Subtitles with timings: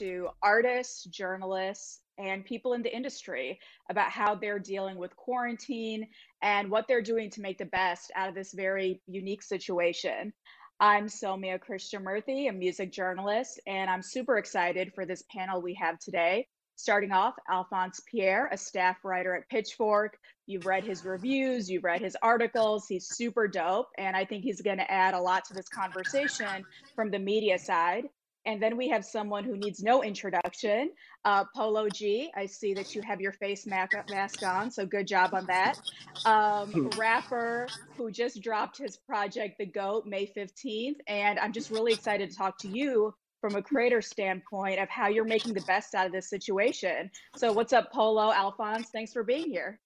[0.00, 3.58] to artists, journalists, and people in the industry
[3.90, 6.08] about how they're dealing with quarantine
[6.42, 10.32] and what they're doing to make the best out of this very unique situation.
[10.80, 15.98] I'm Sowmya Krishnamurthy, a music journalist, and I'm super excited for this panel we have
[15.98, 16.46] today.
[16.76, 20.16] Starting off, Alphonse Pierre, a staff writer at Pitchfork.
[20.46, 22.86] You've read his reviews, you've read his articles.
[22.88, 26.64] He's super dope, and I think he's to add a lot to this conversation
[26.96, 28.04] from the media side.
[28.46, 30.90] And then we have someone who needs no introduction,
[31.24, 32.30] uh, Polo G.
[32.34, 35.78] I see that you have your face mask on, so good job on that.
[36.24, 36.88] Um, hmm.
[36.98, 40.96] rapper who just dropped his project, The GOAT, May 15th.
[41.06, 45.08] And I'm just really excited to talk to you from a creator standpoint of how
[45.08, 47.10] you're making the best out of this situation.
[47.36, 48.88] So, what's up, Polo, Alphonse?
[48.92, 49.80] Thanks for being here.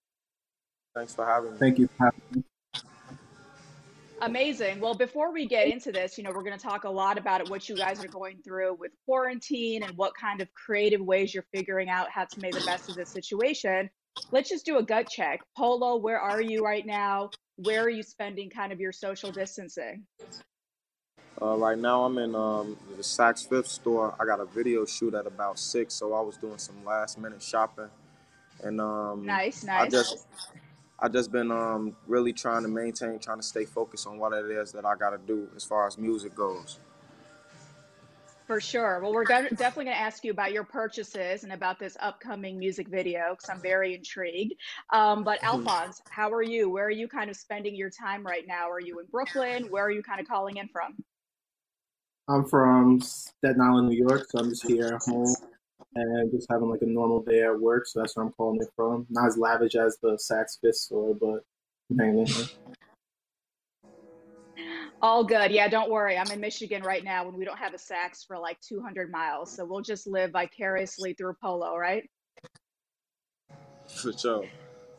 [0.95, 1.59] Thanks for having me.
[1.59, 2.45] Thank you for having me.
[4.25, 4.81] Amazing.
[4.81, 7.51] Well, before we get into this, you know, we're going to talk a lot about
[7.51, 11.45] what you guys are going through with quarantine and what kind of creative ways you're
[11.53, 13.91] figuring out how to make the best of the situation.
[14.31, 15.41] Let's just do a gut check.
[15.55, 17.31] Polo, where are you right now?
[17.57, 20.05] Where are you spending kind of your social distancing?
[21.43, 24.15] Uh, right now, I'm in um, the Saks Fifth store.
[24.19, 27.43] I got a video shoot at about six, so I was doing some last minute
[27.43, 27.91] shopping.
[28.63, 29.87] And um, nice, nice.
[29.87, 30.27] I just
[31.05, 34.51] I just been um, really trying to maintain, trying to stay focused on what it
[34.51, 36.79] is that I got to do as far as music goes.
[38.47, 39.01] For sure.
[39.03, 42.89] Well, we're definitely going to ask you about your purchases and about this upcoming music
[42.89, 44.55] video because I'm very intrigued.
[44.95, 45.59] Um, but mm-hmm.
[45.59, 46.71] Alphonse, how are you?
[46.71, 48.71] Where are you kind of spending your time right now?
[48.71, 49.67] Are you in Brooklyn?
[49.69, 50.95] Where are you kind of calling in from?
[52.31, 55.35] I'm from Staten Island, New York, so I'm just here at home
[55.95, 57.87] and just having like a normal day at work.
[57.87, 59.07] So that's where I'm calling it from.
[59.11, 61.45] Not as lavish as the Saks Fifth store, but
[61.91, 62.27] I'm hanging.
[65.03, 65.51] All good.
[65.51, 66.17] Yeah, don't worry.
[66.17, 69.55] I'm in Michigan right now when we don't have a Saks for like 200 miles.
[69.55, 72.09] So we'll just live vicariously through Polo, right?
[73.87, 74.47] For sure.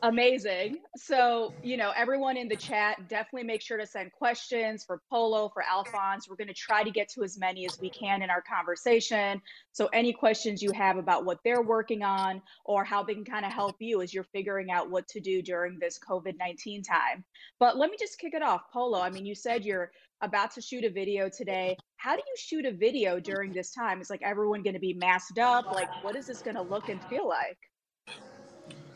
[0.06, 0.78] Amazing.
[0.98, 5.50] So, you know, everyone in the chat, definitely make sure to send questions for Polo,
[5.50, 6.30] for Alphonse.
[6.30, 9.42] We're going to try to get to as many as we can in our conversation.
[9.72, 13.48] So, any questions you have about what they're working on or how they can kind
[13.48, 17.24] of help you as you're figuring out what to do during this COVID 19 time.
[17.60, 18.62] But let me just kick it off.
[18.72, 19.90] Polo, I mean, you said you're
[20.22, 21.76] about to shoot a video today.
[21.98, 24.02] How do you shoot a video during this time?
[24.02, 25.66] Is like everyone going to be masked up?
[25.66, 27.58] Like, what is this going to look and feel like?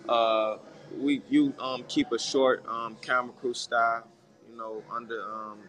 [0.08, 0.58] Uh,
[0.98, 4.08] we you um, keep a short um, camera crew style,
[4.50, 5.60] you know, under um,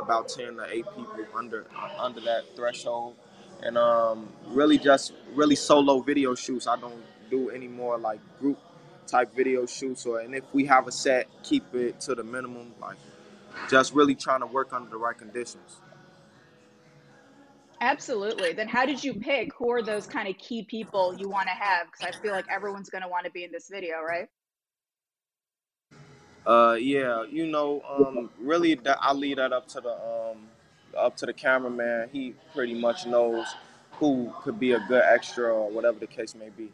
[0.00, 1.66] about ten to eight people under
[1.98, 3.16] under that threshold,
[3.62, 6.66] and um, really just really solo video shoots.
[6.66, 8.58] I don't do any more like group
[9.06, 12.74] type video shoots, or and if we have a set, keep it to the minimum.
[12.80, 12.96] Like
[13.68, 15.80] just really trying to work under the right conditions.
[17.80, 18.52] Absolutely.
[18.52, 21.54] Then how did you pick who are those kind of key people you want to
[21.54, 21.86] have?
[21.86, 24.28] Because I feel like everyone's going to want to be in this video, right?
[26.46, 30.48] Uh, yeah, you know, um, really, that I leave that up to the um,
[30.96, 32.08] up to the cameraman.
[32.12, 33.46] He pretty much knows
[33.92, 36.72] who could be a good extra or whatever the case may be.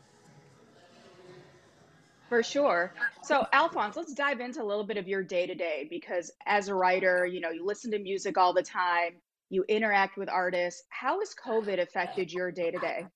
[2.28, 2.92] For sure.
[3.22, 6.68] So, Alphonse, let's dive into a little bit of your day to day because as
[6.68, 9.12] a writer, you know, you listen to music all the time,
[9.48, 10.82] you interact with artists.
[10.88, 13.06] How has COVID affected your day to day?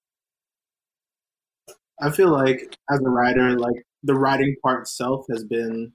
[2.01, 5.93] I feel like as a writer, like the writing part itself has been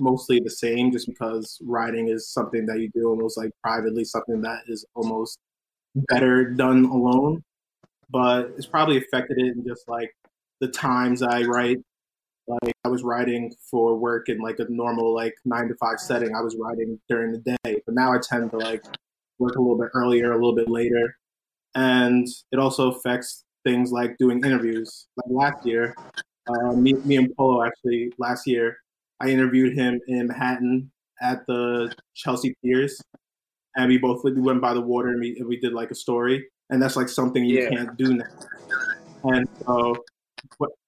[0.00, 4.40] mostly the same just because writing is something that you do almost like privately, something
[4.42, 5.38] that is almost
[5.94, 7.42] better done alone.
[8.10, 10.10] But it's probably affected it in just like
[10.60, 11.78] the times I write.
[12.48, 16.34] Like I was writing for work in like a normal like nine to five setting.
[16.34, 18.82] I was writing during the day, but now I tend to like
[19.38, 21.16] work a little bit earlier, a little bit later,
[21.76, 25.06] and it also affects things like doing interviews.
[25.16, 25.94] Like last year,
[26.48, 28.76] uh, me, me and Polo actually last year
[29.20, 33.00] I interviewed him in Manhattan at the Chelsea Piers,
[33.76, 35.94] and we both we went by the water and we, and we did like a
[35.94, 37.68] story, and that's like something you yeah.
[37.68, 38.24] can't do now.
[39.24, 39.96] And so,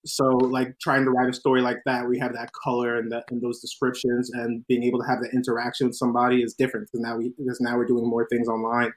[0.07, 3.25] so like trying to write a story like that, we have that color and that
[3.31, 7.05] and those descriptions, and being able to have that interaction with somebody is different because
[7.05, 8.93] now we because now we're doing more things online,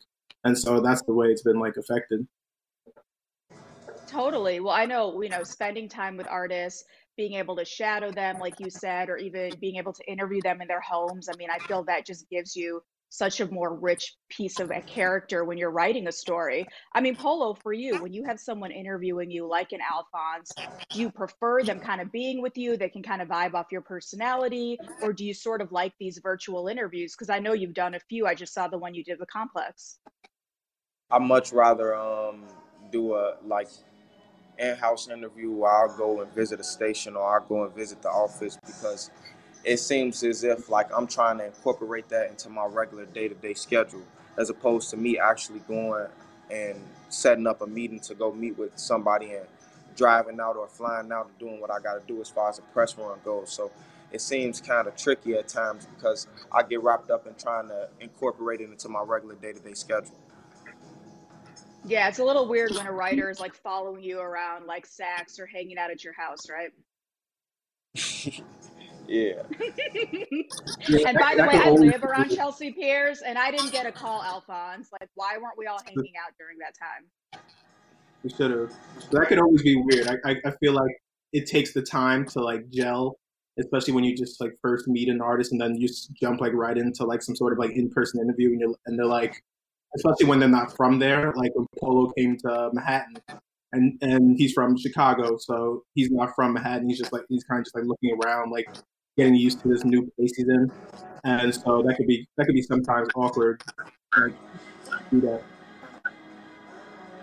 [0.46, 2.26] and so that's the way it's been like affected.
[4.08, 4.62] Totally.
[4.62, 6.86] Well, I know you know spending time with artists
[7.18, 10.62] being able to shadow them, like you said, or even being able to interview them
[10.62, 11.30] in their homes.
[11.30, 14.82] I mean, I feel that just gives you such a more rich piece of a
[14.82, 16.68] character when you're writing a story.
[16.94, 20.52] I mean, Polo, for you, when you have someone interviewing you like an Alphonse,
[20.90, 22.76] do you prefer them kind of being with you?
[22.76, 26.20] They can kind of vibe off your personality, or do you sort of like these
[26.22, 27.14] virtual interviews?
[27.14, 28.28] Because I know you've done a few.
[28.28, 30.00] I just saw the one you did with Complex.
[31.10, 32.44] I much rather um,
[32.92, 33.70] do a like
[34.58, 38.10] in-house interview where I'll go and visit a station or I'll go and visit the
[38.10, 39.12] office because
[39.64, 44.04] it seems as if like I'm trying to incorporate that into my regular day-to-day schedule
[44.38, 46.08] as opposed to me actually going
[46.52, 46.80] and
[47.10, 49.46] setting up a meeting to go meet with somebody and
[49.96, 52.60] driving out or flying out and doing what I got to do as far as
[52.60, 53.52] a press run goes.
[53.52, 53.72] So
[54.12, 57.90] it seems kind of tricky at times because I get wrapped up in trying to
[58.00, 60.16] incorporate it into my regular day-to-day schedule.
[61.88, 65.40] Yeah, it's a little weird when a writer is like following you around like Saks
[65.40, 66.72] or hanging out at your house, right?
[69.08, 69.44] yeah.
[71.08, 74.24] and by the way, I live around Chelsea Piers and I didn't get a call,
[74.24, 74.90] Alphonse.
[75.00, 77.42] Like, why weren't we all hanging out during that time?
[78.24, 78.74] We should have.
[79.12, 80.08] That could always be weird.
[80.08, 80.92] I, I, I feel like
[81.34, 83.20] it takes the time to like gel,
[83.60, 86.54] especially when you just like first meet an artist and then you just jump like
[86.54, 89.44] right into like some sort of like in person interview and you're and they're like,
[89.96, 91.34] especially when they're not from there.
[91.36, 93.18] Like when Polo came to Manhattan,
[93.72, 96.90] and and he's from Chicago, so he's not from Manhattan.
[96.90, 98.68] He's just like he's kind of just like looking around, like
[99.18, 100.72] getting used to this new place he's in,
[101.24, 103.62] and so that could be that could be sometimes awkward.
[104.16, 104.34] Like
[105.12, 105.42] do that.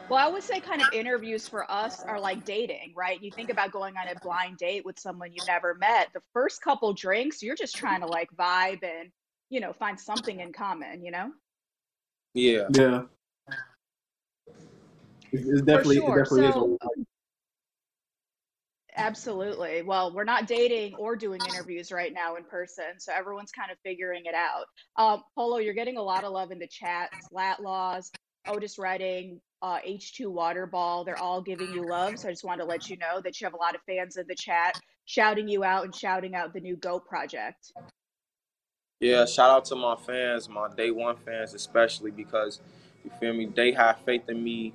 [0.08, 3.22] Well, I would say kind of interviews for us are like dating, right?
[3.22, 6.08] You think about going on a blind date with someone you've never met.
[6.12, 9.10] The first couple drinks, you're just trying to like vibe and,
[9.48, 11.30] you know, find something in common, you know?
[12.34, 12.68] Yeah.
[12.72, 13.02] Yeah.
[15.32, 16.18] It's definitely, sure.
[16.18, 17.06] it definitely So- is.
[18.94, 19.82] Absolutely.
[19.82, 23.78] Well, we're not dating or doing interviews right now in person, so everyone's kind of
[23.82, 24.66] figuring it out.
[24.96, 27.10] Um, Polo, you're getting a lot of love in the chat.
[27.30, 28.12] Lat Laws,
[28.46, 32.18] Otis Redding, uh, H2 Waterball, they're all giving you love.
[32.18, 34.18] So I just wanted to let you know that you have a lot of fans
[34.18, 37.72] in the chat shouting you out and shouting out the new GOAT project.
[39.02, 42.60] Yeah, shout out to my fans, my day one fans especially because
[43.04, 44.74] you feel me, they have faith in me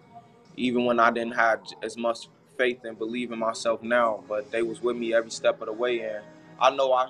[0.57, 2.27] even when I didn't have as much
[2.57, 5.71] faith and believe in myself now, but they was with me every step of the
[5.71, 6.25] way and
[6.59, 7.07] I know I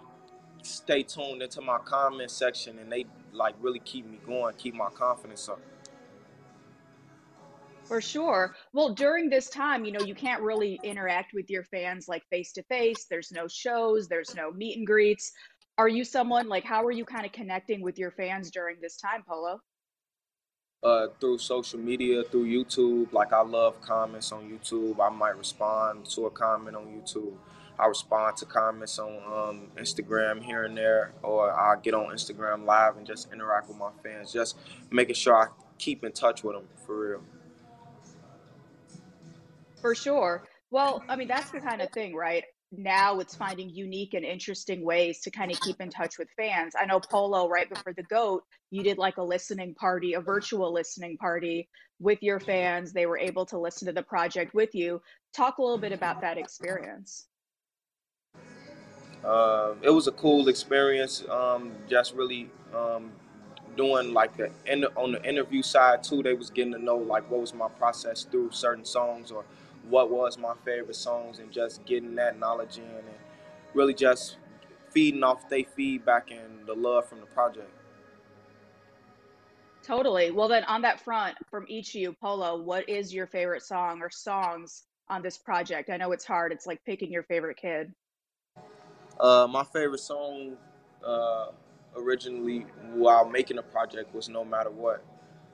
[0.62, 4.90] stay tuned into my comment section and they like really keep me going, keep my
[4.92, 5.60] confidence up.
[7.86, 8.54] For sure.
[8.74, 12.52] Well, during this time, you know, you can't really interact with your fans like face
[12.54, 13.06] to face.
[13.10, 15.32] There's no shows, there's no meet and greets.
[15.78, 18.98] Are you someone like how are you kind of connecting with your fans during this
[18.98, 19.62] time, Polo?
[20.84, 23.12] uh, through social media, through YouTube.
[23.14, 25.00] Like I love comments on YouTube.
[25.00, 27.34] I might respond to a comment on YouTube.
[27.80, 32.66] I respond to comments on um, Instagram here and there, or I get on Instagram
[32.66, 34.58] live and just interact with my fans, just
[34.90, 35.48] making sure I
[35.78, 37.22] keep in touch with them for real.
[39.80, 40.44] For sure.
[40.72, 42.44] Well, I mean, that's the kind of thing, right?
[42.72, 46.74] Now it's finding unique and interesting ways to kind of keep in touch with fans.
[46.78, 50.74] I know Polo, right before the GOAT, you did like a listening party, a virtual
[50.74, 51.70] listening party
[52.00, 52.92] with your fans.
[52.92, 55.02] They were able to listen to the project with you.
[55.34, 57.28] Talk a little bit about that experience.
[59.24, 61.24] Um, it was a cool experience.
[61.30, 63.12] Um, just really um,
[63.78, 64.52] doing like the
[64.98, 66.22] on the interview side too.
[66.22, 69.46] They was getting to know like what was my process through certain songs or
[69.90, 73.08] what was my favorite songs and just getting that knowledge in and
[73.74, 74.38] really just
[74.92, 77.72] feeding off their feedback and the love from the project.
[79.84, 80.32] Totally.
[80.32, 84.02] Well, then on that front, from each of you, Polo, what is your favorite song
[84.02, 85.90] or songs on this project?
[85.90, 86.52] I know it's hard.
[86.52, 87.94] It's like picking your favorite kid.
[89.20, 90.58] Uh, my favorite song
[91.06, 91.48] uh,
[91.96, 95.04] originally while making the project was No Matter What.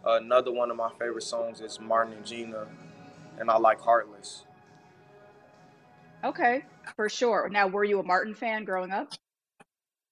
[0.06, 2.68] another one of my favorite songs is Martin and Gina,
[3.40, 4.46] and I like Heartless.
[6.24, 6.64] Okay,
[6.96, 7.50] for sure.
[7.50, 9.14] Now, were you a Martin fan growing up?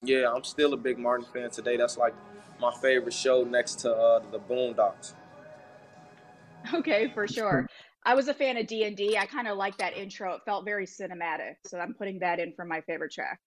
[0.04, 1.78] Yeah, I'm still a big Martin fan today.
[1.78, 2.14] That's like
[2.60, 5.14] my favorite show next to uh, the Boondocks.
[6.76, 7.68] Okay, for sure.
[8.06, 9.18] I was a fan of D&D.
[9.18, 10.36] I kind of like that intro.
[10.36, 11.56] It felt very cinematic.
[11.66, 13.40] So I'm putting that in for my favorite track.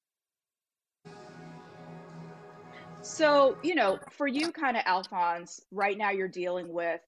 [3.03, 7.01] So, you know, for you kind of Alphonse, right now you're dealing with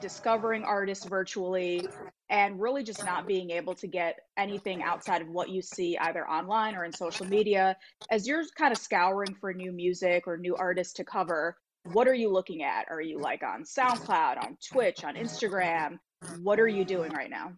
[0.00, 1.86] discovering artists virtually
[2.28, 6.28] and really just not being able to get anything outside of what you see either
[6.28, 7.76] online or in social media.
[8.10, 11.56] As you're kind of scouring for new music or new artists to cover,
[11.92, 12.86] what are you looking at?
[12.90, 15.98] Are you like on SoundCloud, on Twitch, on Instagram?
[16.42, 17.52] What are you doing right now?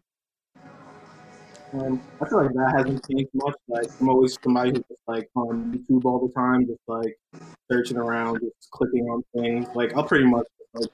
[1.73, 3.55] Um, I feel like that hasn't changed much.
[3.69, 7.17] Like I'm always somebody who's just like on YouTube all the time, just like
[7.71, 9.67] searching around, just clicking on things.
[9.75, 10.89] Like I'll pretty much like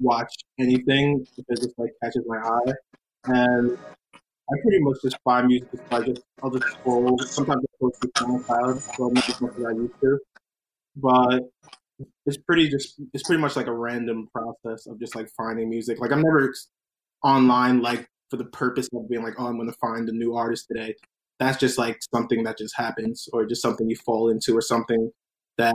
[0.00, 2.72] watch anything because it like catches my eye,
[3.26, 3.78] and
[4.52, 7.18] I pretty much just find music just by just I'll just scroll.
[7.20, 10.18] Sometimes I post to SoundCloud, so not as much as I used to,
[10.96, 11.42] but
[12.26, 16.00] it's pretty just it's pretty much like a random process of just like finding music.
[16.00, 16.52] Like I'm never
[17.22, 20.66] online like for the purpose of being like, oh, I'm to find a new artist
[20.68, 20.94] today.
[21.38, 25.10] That's just like something that just happens, or just something you fall into, or something
[25.58, 25.74] that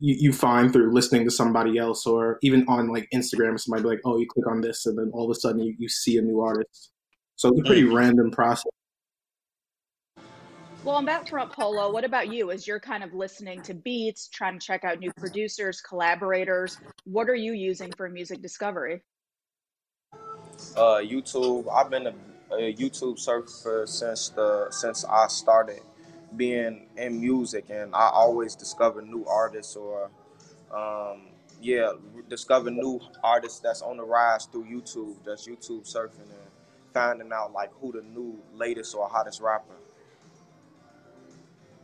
[0.00, 3.88] you, you find through listening to somebody else, or even on like Instagram, somebody be
[3.90, 6.16] like, oh, you click on this, and then all of a sudden you, you see
[6.16, 6.90] a new artist.
[7.36, 7.94] So it's a pretty mm.
[7.94, 8.70] random process.
[10.82, 12.50] Well, on that front, Polo, what about you?
[12.50, 17.28] As you're kind of listening to beats, trying to check out new producers, collaborators, what
[17.28, 19.02] are you using for music discovery?
[20.76, 21.66] Uh, YouTube.
[21.70, 22.14] I've been a,
[22.54, 25.82] a YouTube surfer since the since I started
[26.36, 30.10] being in music, and I always discover new artists or,
[30.74, 31.28] um,
[31.60, 31.92] yeah,
[32.28, 35.16] discover new artists that's on the rise through YouTube.
[35.24, 36.50] That's YouTube surfing and
[36.94, 39.74] finding out like who the new latest or hottest rapper.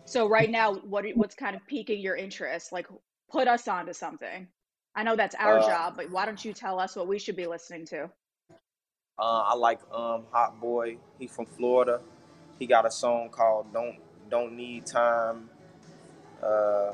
[0.04, 2.72] So right now, what what's kind of piquing your interest?
[2.72, 2.86] Like,
[3.28, 4.46] put us onto something.
[4.94, 7.36] I know that's our uh, job, but why don't you tell us what we should
[7.36, 8.04] be listening to?
[9.18, 10.98] Uh, I like um, Hotboii.
[11.18, 12.00] He's from Florida.
[12.58, 13.98] He got a song called "Don't
[14.30, 15.48] Don't Need Time,"
[16.42, 16.92] uh,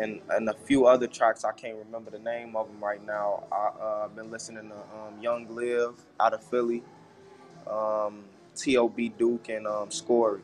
[0.00, 1.44] and and a few other tracks.
[1.44, 3.44] I can't remember the name of them right now.
[3.52, 6.82] I've uh, been listening to um, Young Live out of Philly,
[7.68, 8.24] um,
[8.56, 9.10] T.O.B.
[9.18, 10.40] Duke, and um, Scorey.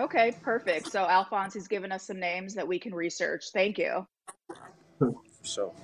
[0.00, 0.92] Okay, perfect.
[0.92, 3.46] So Alphonse has given us some names that we can research.
[3.52, 4.06] Thank you.
[5.42, 5.74] So.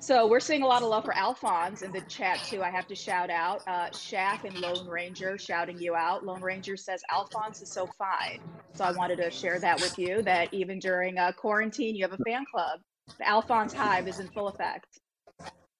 [0.00, 2.62] So we're seeing a lot of love for Alphonse in the chat too.
[2.62, 6.24] I have to shout out uh, Shaq and Lone Ranger shouting you out.
[6.24, 8.40] Lone Ranger says Alphonse is so fine.
[8.72, 10.22] So I wanted to share that with you.
[10.22, 12.80] That even during uh, quarantine, you have a fan club.
[13.18, 14.86] The Alphonse Hive is in full effect.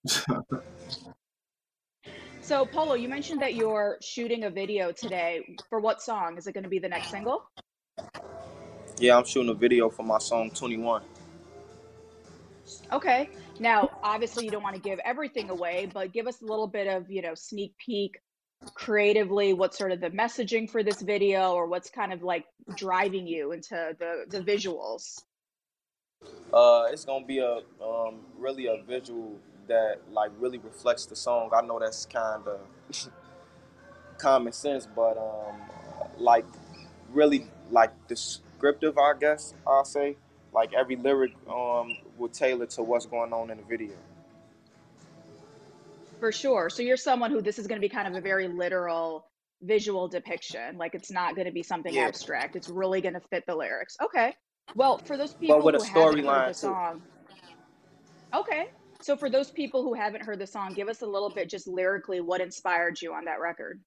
[2.43, 5.57] So, Polo, you mentioned that you're shooting a video today.
[5.69, 6.37] For what song?
[6.37, 7.45] Is it going to be the next single?
[8.99, 11.03] Yeah, I'm shooting a video for my song 21.
[12.93, 13.31] Okay.
[13.59, 16.87] Now, obviously, you don't want to give everything away, but give us a little bit
[16.87, 18.21] of, you know, sneak peek
[18.75, 22.45] creatively what sort of the messaging for this video or what's kind of like
[22.77, 25.23] driving you into the the visuals
[26.53, 29.39] uh it's gonna be a um really a visual
[29.71, 31.51] that like really reflects the song.
[31.55, 32.61] I know that's kind of
[34.19, 35.57] common sense, but um,
[36.19, 36.45] like
[37.13, 40.17] really like descriptive, I guess I'll say.
[40.53, 43.95] Like every lyric um will tailor to what's going on in the video.
[46.19, 46.69] For sure.
[46.69, 49.27] So you're someone who this is going to be kind of a very literal
[49.63, 50.77] visual depiction.
[50.77, 52.03] Like it's not going to be something yeah.
[52.03, 52.57] abstract.
[52.57, 53.97] It's really going to fit the lyrics.
[54.03, 54.35] Okay.
[54.75, 57.03] Well, for those people who haven't heard the song.
[58.35, 58.71] Okay.
[59.01, 61.67] So for those people who haven't heard the song, give us a little bit just
[61.67, 63.81] lyrically what inspired you on that record.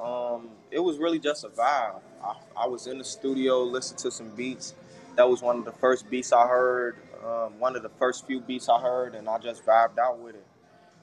[0.00, 2.00] Um, it was really just a vibe.
[2.24, 4.74] I, I was in the studio, listening to some beats.
[5.16, 6.96] That was one of the first beats I heard.
[7.24, 10.36] Um, one of the first few beats I heard, and I just vibed out with
[10.36, 10.46] it.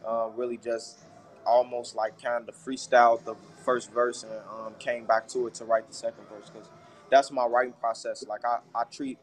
[0.05, 0.99] Uh, really, just
[1.45, 5.65] almost like kind of freestyled the first verse and um, came back to it to
[5.65, 6.69] write the second verse because
[7.09, 8.25] that's my writing process.
[8.27, 9.17] Like I, I treat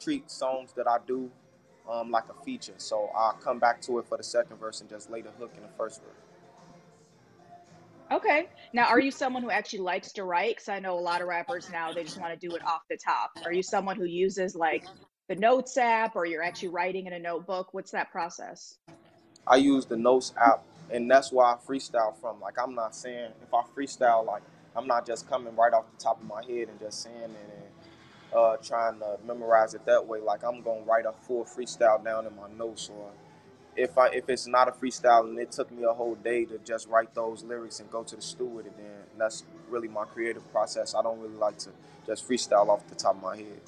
[0.00, 1.30] treat songs that I do
[1.90, 2.74] um, like a feature.
[2.78, 5.52] So I'll come back to it for the second verse and just lay the hook
[5.56, 6.29] in the first verse.
[8.10, 8.48] Okay.
[8.72, 10.56] Now, are you someone who actually likes to write?
[10.56, 12.82] Because I know a lot of rappers now, they just want to do it off
[12.90, 13.30] the top.
[13.44, 14.84] Are you someone who uses like
[15.28, 17.72] the Notes app or you're actually writing in a notebook?
[17.72, 18.78] What's that process?
[19.46, 22.40] I use the Notes app, and that's why I freestyle from.
[22.40, 24.42] Like, I'm not saying if I freestyle, like,
[24.76, 27.28] I'm not just coming right off the top of my head and just saying it
[27.54, 27.70] and
[28.32, 30.20] uh, trying to memorize it that way.
[30.20, 33.10] Like I'm gonna write a full freestyle down in my notes, or
[33.80, 36.58] if I if it's not a freestyle and it took me a whole day to
[36.58, 38.86] just write those lyrics and go to the stew with it, then
[39.18, 40.94] that's really my creative process.
[40.94, 41.70] I don't really like to
[42.06, 43.60] just freestyle off the top of my head.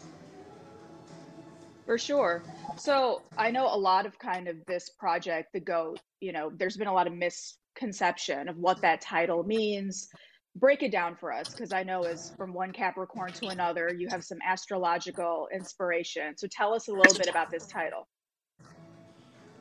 [1.87, 2.43] For sure.
[2.77, 6.77] So I know a lot of kind of this project, the GOAT, you know, there's
[6.77, 10.09] been a lot of misconception of what that title means
[10.57, 14.09] break it down for us because I know as from one Capricorn to another, you
[14.11, 16.37] have some astrological inspiration.
[16.37, 18.07] So tell us a little bit about this title.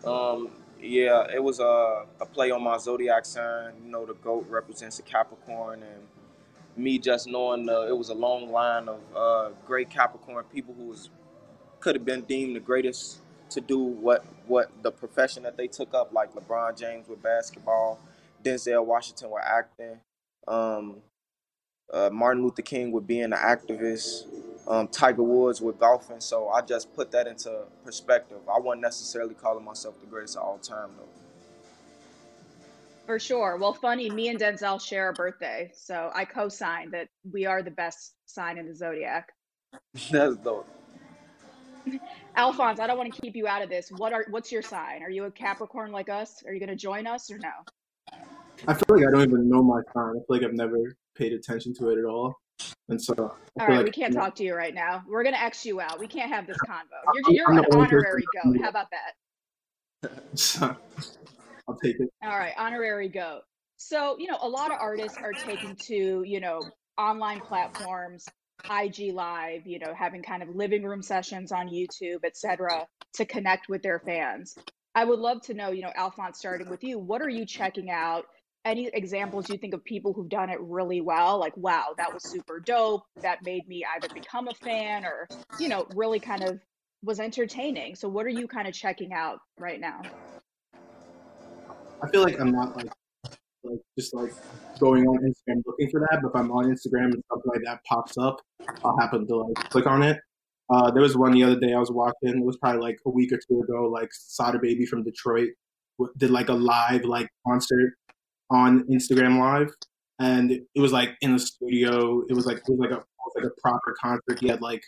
[0.05, 3.73] Um, yeah, it was a, a play on my zodiac sign.
[3.83, 6.07] You know, the goat represents a Capricorn, and
[6.75, 10.85] me just knowing the, it was a long line of uh, great Capricorn people who
[10.85, 11.09] was
[11.79, 15.93] could have been deemed the greatest to do what what the profession that they took
[15.93, 17.99] up, like LeBron James with basketball,
[18.43, 19.99] Denzel Washington with acting,
[20.47, 20.97] um,
[21.93, 24.25] uh, Martin Luther King with being an activist,
[24.67, 26.19] um, Tiger Woods with golfing.
[26.19, 28.37] So I just put that into perspective.
[28.53, 31.07] I wasn't necessarily calling myself the greatest of all time, though.
[33.05, 33.57] For sure.
[33.57, 35.71] Well, funny, me and Denzel share a birthday.
[35.73, 39.29] So I co sign that we are the best sign in the zodiac.
[40.11, 40.67] That's dope.
[42.35, 43.89] Alphonse, I don't want to keep you out of this.
[43.97, 45.01] What are what's your sign?
[45.01, 46.43] Are you a Capricorn like us?
[46.45, 47.49] Are you going to join us or no?
[48.67, 50.11] I feel like I don't even know my sign.
[50.11, 50.77] I feel like I've never
[51.15, 52.35] paid attention to it at all.
[52.89, 55.03] And so, all right, like, we can't talk to you right now.
[55.07, 55.99] We're gonna X you out.
[55.99, 57.13] We can't have this convo.
[57.13, 58.57] You're, you're an honorary goat.
[58.61, 59.13] How about that?
[61.67, 62.09] I'll take it.
[62.23, 63.41] All right, honorary goat.
[63.77, 66.61] So, you know, a lot of artists are taking to, you know,
[66.97, 68.25] online platforms,
[68.65, 73.69] IG Live, you know, having kind of living room sessions on YouTube, etc., to connect
[73.69, 74.55] with their fans.
[74.93, 77.89] I would love to know, you know, Alphonse, starting with you, what are you checking
[77.89, 78.25] out?
[78.63, 81.39] Any examples you think of people who've done it really well?
[81.39, 83.03] Like, wow, that was super dope.
[83.21, 85.27] That made me either become a fan or,
[85.59, 86.59] you know, really kind of
[87.03, 87.95] was entertaining.
[87.95, 90.01] So, what are you kind of checking out right now?
[92.03, 92.91] I feel like I'm not like
[93.63, 94.33] like just like
[94.79, 96.19] going on Instagram looking for that.
[96.21, 98.41] But if I'm on Instagram and something like that pops up,
[98.83, 100.19] I'll happen to like click on it.
[100.69, 102.37] Uh, there was one the other day I was watching.
[102.37, 103.89] It was probably like a week or two ago.
[103.89, 105.49] Like Sada Baby from Detroit
[106.17, 107.93] did like a live like concert
[108.51, 109.73] on Instagram Live,
[110.19, 112.23] and it was like in the studio.
[112.29, 113.03] It was like it was like a
[113.35, 114.39] was like a proper concert.
[114.39, 114.83] He had like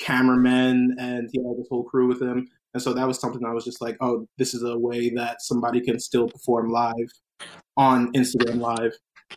[0.00, 2.48] cameramen and he had this whole crew with him.
[2.74, 5.42] And so that was something I was just like, oh, this is a way that
[5.42, 7.10] somebody can still perform live
[7.76, 8.92] on Instagram Live.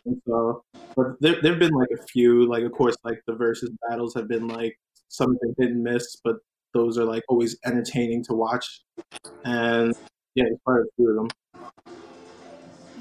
[0.06, 0.64] And so,
[0.96, 4.28] but there there've been like a few, like of course, like the versus battles have
[4.28, 6.36] been like something hit and miss, but
[6.74, 8.82] those are like always entertaining to watch.
[9.44, 9.94] And
[10.34, 12.01] yeah, part a few of them.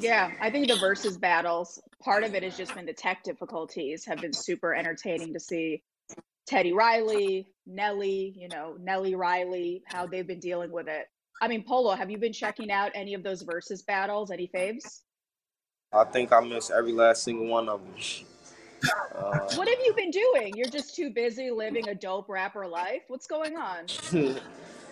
[0.01, 4.03] Yeah, I think the versus battles, part of it has just been the tech difficulties
[4.05, 5.83] have been super entertaining to see.
[6.47, 11.05] Teddy Riley, Nelly, you know, Nelly Riley, how they've been dealing with it.
[11.41, 14.31] I mean, Polo, have you been checking out any of those versus battles?
[14.31, 15.01] Any faves?
[15.93, 17.93] I think I missed every last single one of them.
[19.15, 20.53] Uh, what have you been doing?
[20.55, 23.03] You're just too busy living a dope rapper life.
[23.07, 23.85] What's going on?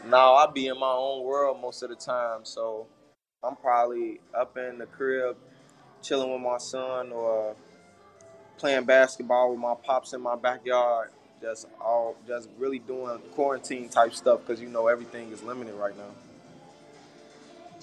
[0.06, 2.88] no, I be in my own world most of the time, so
[3.44, 5.38] I'm probably up in the crib,
[6.02, 7.56] chilling with my son, or
[8.58, 14.14] playing basketball with my pops in my backyard just all just really doing quarantine type
[14.14, 16.29] stuff because you know everything is limited right now.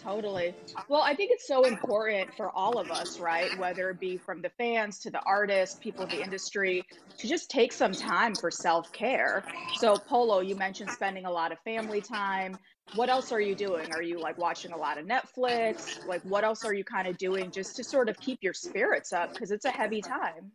[0.07, 0.55] Totally.
[0.89, 3.51] Well, I think it's so important for all of us, right?
[3.59, 6.85] Whether it be from the fans to the artists, people in the industry,
[7.19, 9.43] to just take some time for self care.
[9.79, 12.57] So, Polo, you mentioned spending a lot of family time.
[12.95, 13.93] What else are you doing?
[13.93, 16.07] Are you like watching a lot of Netflix?
[16.07, 19.13] Like, what else are you kind of doing just to sort of keep your spirits
[19.13, 19.33] up?
[19.33, 20.53] Because it's a heavy time.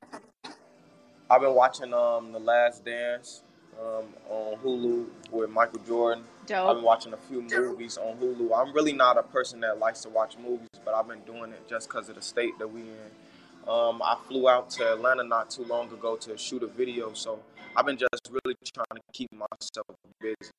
[1.29, 3.43] I've been watching um The Last Dance
[3.81, 6.23] um, on Hulu with Michael Jordan.
[6.45, 6.69] Dope.
[6.69, 8.51] I've been watching a few movies on Hulu.
[8.55, 11.67] I'm really not a person that likes to watch movies, but I've been doing it
[11.67, 13.67] just because of the state that we in.
[13.67, 17.39] Um, I flew out to Atlanta not too long ago to shoot a video, so
[17.75, 19.87] I've been just really trying to keep myself
[20.19, 20.51] busy.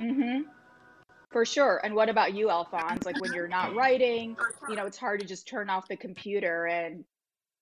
[0.00, 0.40] Mm-hmm.
[1.30, 1.80] For sure.
[1.82, 3.06] And what about you, Alphonse?
[3.06, 4.36] Like when you're not writing,
[4.68, 7.04] you know, it's hard to just turn off the computer and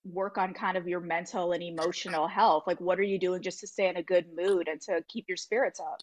[0.03, 2.63] work on kind of your mental and emotional health?
[2.67, 5.25] Like, what are you doing just to stay in a good mood and to keep
[5.27, 6.01] your spirits up?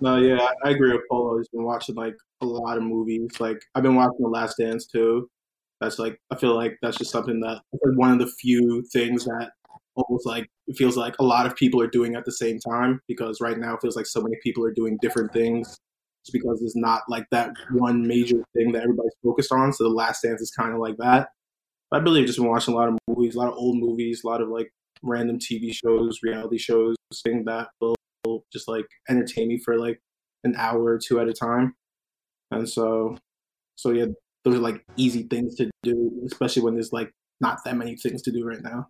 [0.00, 1.38] No, yeah, I agree with Polo.
[1.38, 3.40] He's been watching like a lot of movies.
[3.40, 5.28] Like, I've been watching The Last Dance too.
[5.80, 9.24] That's like, I feel like that's just something that like one of the few things
[9.24, 9.50] that
[9.94, 13.00] almost like it feels like a lot of people are doing at the same time
[13.08, 15.78] because right now it feels like so many people are doing different things
[16.24, 19.72] just because there's not like that one major thing that everybody's focused on.
[19.72, 21.28] So The Last Dance is kind of like that.
[21.92, 24.26] I believe just been watching a lot of movies, a lot of old movies, a
[24.26, 29.58] lot of like random TV shows, reality shows, things that will just like entertain me
[29.58, 30.00] for like
[30.44, 31.74] an hour or two at a time.
[32.50, 33.16] And so,
[33.76, 34.06] so yeah,
[34.44, 37.10] those are like easy things to do, especially when there's like
[37.42, 38.88] not that many things to do right now.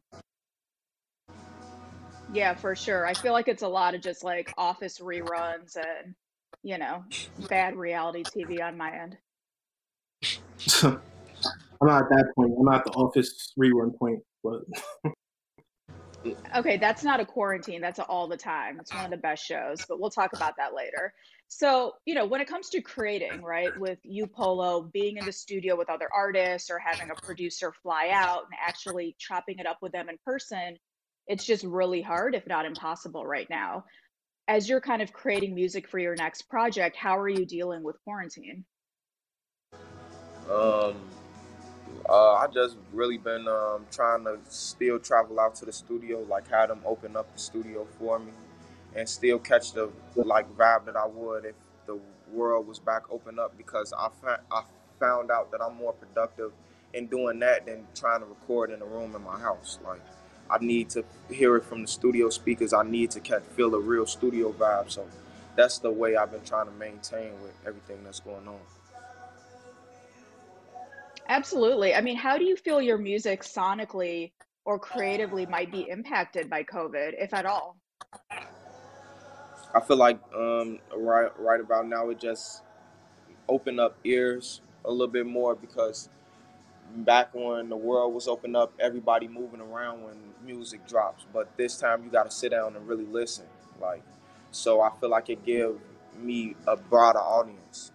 [2.32, 3.06] Yeah, for sure.
[3.06, 6.14] I feel like it's a lot of just like office reruns and,
[6.62, 7.04] you know,
[7.48, 9.18] bad reality TV on my end.
[11.82, 12.52] I'm not at that point.
[12.56, 14.60] I'm not at the office rerun point, but.
[16.56, 17.80] okay, that's not a quarantine.
[17.80, 18.78] That's all the time.
[18.78, 21.12] It's one of the best shows, but we'll talk about that later.
[21.48, 25.32] So, you know, when it comes to creating, right, with you, Polo, being in the
[25.32, 29.78] studio with other artists or having a producer fly out and actually chopping it up
[29.82, 30.76] with them in person,
[31.26, 33.84] it's just really hard, if not impossible, right now.
[34.46, 37.96] As you're kind of creating music for your next project, how are you dealing with
[38.04, 38.64] quarantine?
[40.50, 40.94] Um,
[42.08, 46.48] uh, I just really been um, trying to still travel out to the studio, like
[46.50, 48.32] had them open up the studio for me,
[48.96, 51.54] and still catch the like vibe that I would if
[51.86, 51.98] the
[52.32, 53.56] world was back open up.
[53.56, 54.62] Because I fa- I
[55.00, 56.52] found out that I'm more productive
[56.94, 59.78] in doing that than trying to record in a room in my house.
[59.84, 60.02] Like
[60.50, 62.72] I need to hear it from the studio speakers.
[62.74, 64.90] I need to catch, feel a real studio vibe.
[64.90, 65.06] So
[65.56, 68.60] that's the way I've been trying to maintain with everything that's going on.
[71.28, 71.94] Absolutely.
[71.94, 74.32] I mean, how do you feel your music sonically
[74.64, 77.76] or creatively might be impacted by COVID, if at all?
[79.74, 82.62] I feel like um, right right about now it just
[83.48, 86.10] opened up ears a little bit more because
[86.96, 91.24] back when the world was open up, everybody moving around when music drops.
[91.32, 93.46] But this time you got to sit down and really listen.
[93.80, 94.02] Like,
[94.50, 95.78] so I feel like it give
[96.18, 97.91] me a broader audience.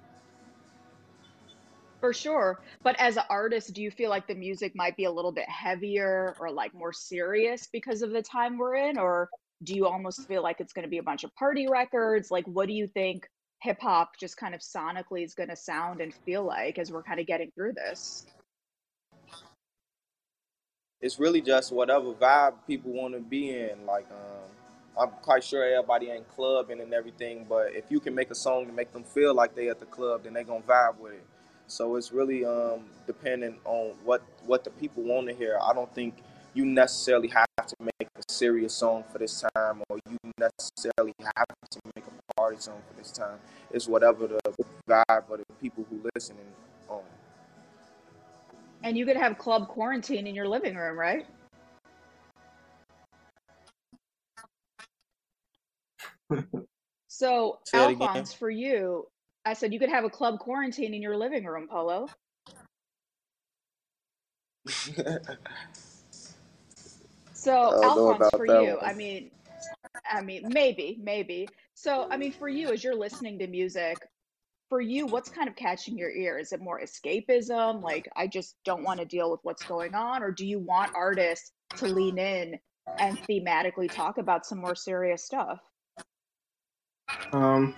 [1.99, 2.61] For sure.
[2.83, 5.49] But as an artist, do you feel like the music might be a little bit
[5.49, 8.99] heavier or like more serious because of the time we're in?
[8.99, 9.29] Or
[9.63, 12.29] do you almost feel like it's going to be a bunch of party records?
[12.29, 13.27] Like, what do you think
[13.61, 17.03] hip hop just kind of sonically is going to sound and feel like as we're
[17.03, 18.27] kind of getting through this?
[21.01, 23.85] it's really just whatever vibe people want to be in.
[23.85, 24.49] Like, um,
[24.99, 28.65] I'm quite sure everybody ain't clubbing and everything, but if you can make a song
[28.65, 31.25] to make them feel like they at the club, then they gonna vibe with it.
[31.67, 35.59] So it's really um, dependent on what what the people want to hear.
[35.61, 36.15] I don't think
[36.53, 41.47] you necessarily have to make a serious song for this time, or you necessarily have
[41.71, 43.37] to make a party song for this time.
[43.71, 44.39] It's whatever the
[44.89, 46.39] vibe of the people who listening
[46.87, 47.01] on.
[48.83, 51.25] And you could have club quarantine in your living room, right?
[57.09, 59.07] so, Alphonse, for you,
[59.47, 62.07] I said you could have a club quarantine in your living room, Polo.
[67.33, 68.85] so, Alphonse, for you, one.
[68.85, 69.31] I mean,
[70.11, 71.47] I mean, maybe, maybe.
[71.75, 74.05] So, I mean, for you, as you're listening to music,
[74.67, 76.37] for you, what's kind of catching your ear?
[76.37, 77.81] Is it more escapism?
[77.81, 80.23] Like, I just don't want to deal with what's going on?
[80.23, 82.59] Or do you want artists to lean in
[82.99, 85.61] and thematically talk about some more serious stuff?
[87.31, 87.73] Um,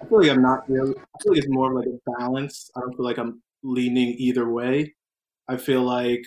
[0.00, 2.70] I feel like I'm not really, I feel like it's more of like a balance.
[2.76, 4.94] I don't feel like I'm leaning either way.
[5.48, 6.22] I feel like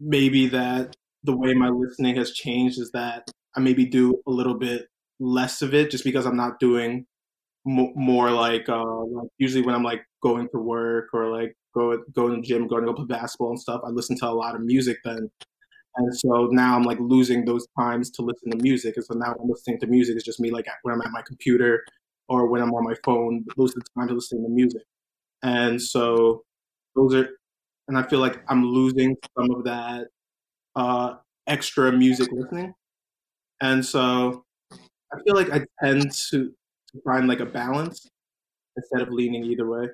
[0.00, 4.54] maybe that the way my listening has changed is that I maybe do a little
[4.54, 4.86] bit
[5.20, 7.06] less of it just because I'm not doing
[7.66, 12.30] more like uh like usually when I'm like going to work or like go going
[12.30, 14.54] to the gym, going to go play basketball and stuff, I listen to a lot
[14.54, 15.30] of music then.
[15.96, 18.94] And so now I'm like losing those times to listen to music.
[18.96, 21.22] And so now I'm listening to music is just me like when I'm at my
[21.22, 21.84] computer
[22.28, 24.82] or when I'm on my phone, those are the times to listen to music.
[25.42, 26.44] And so
[26.94, 27.28] those are
[27.86, 30.08] and I feel like I'm losing some of that
[30.76, 32.74] uh extra music listening.
[33.60, 34.44] And so
[35.12, 36.52] I feel like I tend to
[37.04, 38.08] find like a balance
[38.76, 39.88] instead of leaning either way.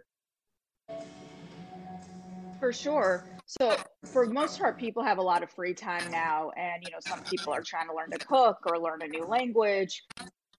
[2.61, 3.25] For sure.
[3.47, 3.77] So
[4.12, 7.21] for most part, people have a lot of free time now, and you know some
[7.23, 10.03] people are trying to learn to cook or learn a new language.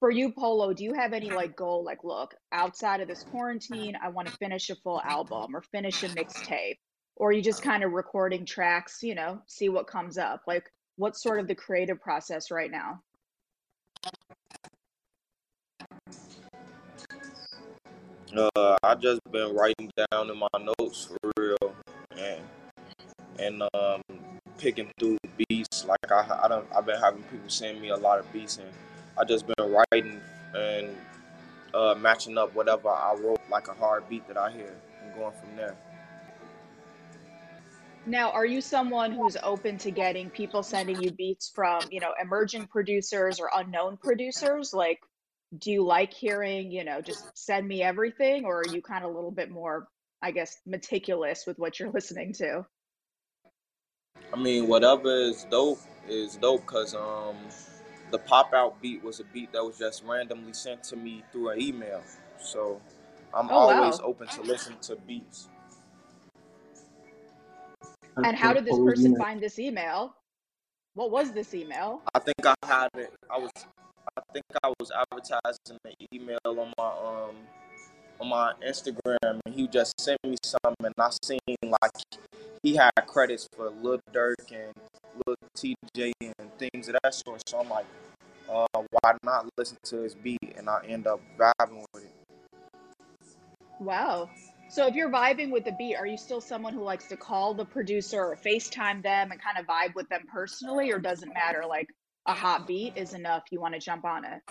[0.02, 1.84] For you, Polo, do you have any like goal?
[1.84, 6.02] Like, look, outside of this quarantine, I want to finish a full album or finish
[6.02, 6.80] a mixtape,
[7.16, 9.04] or are you just kind of recording tracks?
[9.04, 10.42] You know, see what comes up.
[10.48, 13.04] Like, what's sort of the creative process right now?
[18.36, 20.48] Uh, I just been writing down in my
[20.80, 21.76] notes for real,
[22.18, 22.42] and
[23.38, 24.02] and um,
[24.58, 25.86] picking through beats.
[25.86, 28.68] Like I, I don't, I've been having people send me a lot of beats, and
[29.18, 30.22] I just been writing
[30.54, 30.96] and
[31.74, 35.34] uh, matching up whatever I wrote, like a hard beat that I hear, and going
[35.34, 35.76] from there.
[38.06, 42.14] Now, are you someone who's open to getting people sending you beats from, you know,
[42.20, 44.74] emerging producers or unknown producers?
[44.74, 45.00] Like,
[45.56, 49.12] do you like hearing, you know, just send me everything, or are you kind of
[49.12, 49.88] a little bit more,
[50.22, 52.66] I guess, meticulous with what you're listening to?
[54.34, 57.36] I mean, whatever is dope is dope because um,
[58.12, 61.50] the pop out beat was a beat that was just randomly sent to me through
[61.50, 62.02] an email.
[62.40, 62.82] So
[63.34, 64.08] I'm oh, always wow.
[64.08, 65.50] open to listen to beats.
[68.18, 70.16] And how did this person find this email?
[70.94, 72.02] What was this email?
[72.14, 73.14] I think I had it.
[73.30, 73.52] I was
[74.18, 77.36] I think I was advertising the email on my um
[78.20, 81.92] on my Instagram, and he just sent me some, and I seen like
[82.64, 84.74] he had credits for Lil Durk and
[85.26, 87.42] Lil Tjay and things of that sort.
[87.48, 87.86] So I'm like,
[88.50, 90.54] uh, why not listen to his beat?
[90.58, 92.14] And I end up vibing with it.
[93.80, 94.30] Wow.
[94.70, 97.54] So if you're vibing with the beat, are you still someone who likes to call
[97.54, 101.30] the producer or FaceTime them and kind of vibe with them personally, or does it
[101.34, 101.64] matter?
[101.68, 101.88] Like,
[102.28, 103.44] a hot beat is enough.
[103.52, 104.42] You want to jump on it.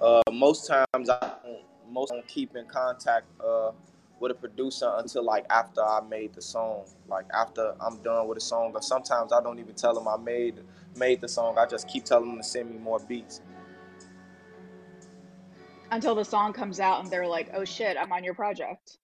[0.00, 3.72] Uh, most times I don't, most don't keep in contact uh,
[4.20, 6.84] with a producer until like after I made the song.
[7.08, 10.16] Like after I'm done with a song, or sometimes I don't even tell them I
[10.16, 10.60] made
[10.96, 11.58] made the song.
[11.58, 13.40] I just keep telling them to send me more beats.
[15.90, 18.98] Until the song comes out and they're like, "Oh shit, I'm on your project."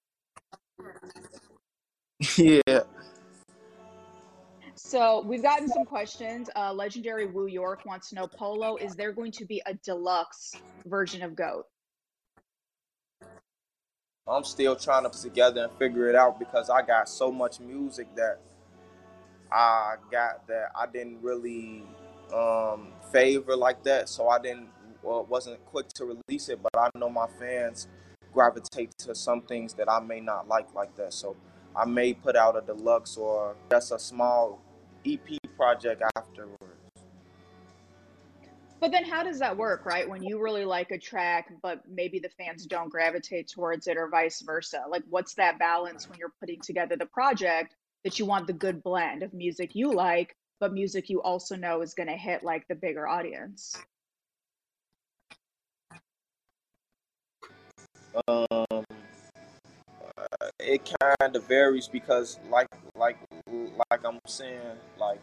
[2.37, 2.81] yeah.
[4.77, 6.51] So we've gotten some questions.
[6.55, 10.53] Uh, Legendary Woo York wants to know, Polo, is there going to be a deluxe
[10.85, 11.65] version of Goat?
[14.27, 17.61] I'm still trying to put together and figure it out because I got so much
[17.61, 18.41] music that
[19.53, 21.83] I got that I didn't really
[22.35, 24.09] um, favor like that.
[24.09, 24.69] So I didn't
[25.03, 27.89] well, wasn't quick to release it, but I know my fans
[28.33, 31.13] gravitate to some things that I may not like like that.
[31.13, 31.37] So
[31.77, 34.63] I may put out a deluxe or just a small
[35.05, 36.74] EP project afterwards.
[38.85, 40.07] But then how does that work, right?
[40.07, 44.11] When you really like a track, but maybe the fans don't gravitate towards it or
[44.11, 44.85] vice versa?
[44.91, 48.83] Like, what's that balance when you're putting together the project that you want the good
[48.83, 52.69] blend of music you like, but music you also know is going to hit like
[52.69, 53.75] the bigger audience?
[58.29, 58.85] Um,
[60.61, 63.17] it kind of varies because, like, like,
[63.51, 65.23] like I'm saying, like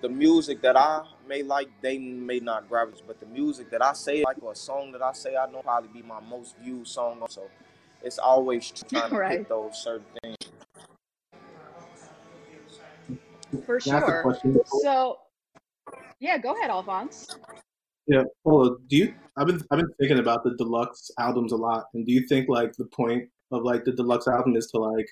[0.00, 3.92] the music that I may like, they may not gravitate, but the music that I
[3.92, 6.86] say like or a song that I say I know probably be my most viewed
[6.86, 7.24] song.
[7.28, 7.48] So
[8.02, 9.38] it's always trying to right.
[9.38, 10.36] hit those certain things.
[13.64, 14.38] For sure.
[14.82, 15.18] So
[16.20, 17.28] yeah, go ahead, Alphonse.
[18.06, 19.14] Yeah, well, do you?
[19.36, 22.48] I've been I've been thinking about the deluxe albums a lot, and do you think
[22.48, 25.06] like the point of like the deluxe album is to like,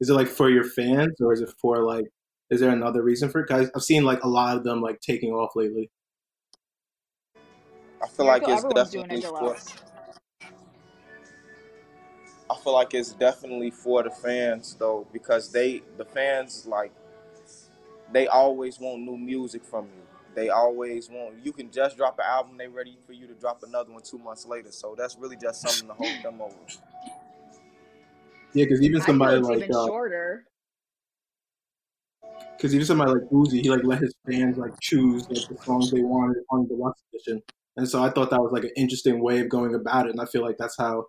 [0.00, 2.04] is it like for your fans or is it for like
[2.50, 3.48] is there another reason for it?
[3.48, 5.90] Guys, I've seen like a lot of them like taking off lately.
[8.02, 9.56] I feel yeah, like I feel it's definitely for.
[12.48, 16.92] I feel like it's definitely for the fans though, because they the fans like
[18.12, 20.02] they always want new music from you.
[20.34, 23.64] They always want you can just drop an album, they ready for you to drop
[23.66, 24.70] another one two months later.
[24.70, 26.54] So that's really just something to hold them over.
[28.52, 30.44] Yeah, because even somebody like even uh, shorter
[32.56, 35.90] because even somebody like Uzi, he like let his fans like choose like the songs
[35.90, 37.42] they wanted on the deluxe edition,
[37.76, 40.20] and so I thought that was like an interesting way of going about it, and
[40.20, 41.04] I feel like that's how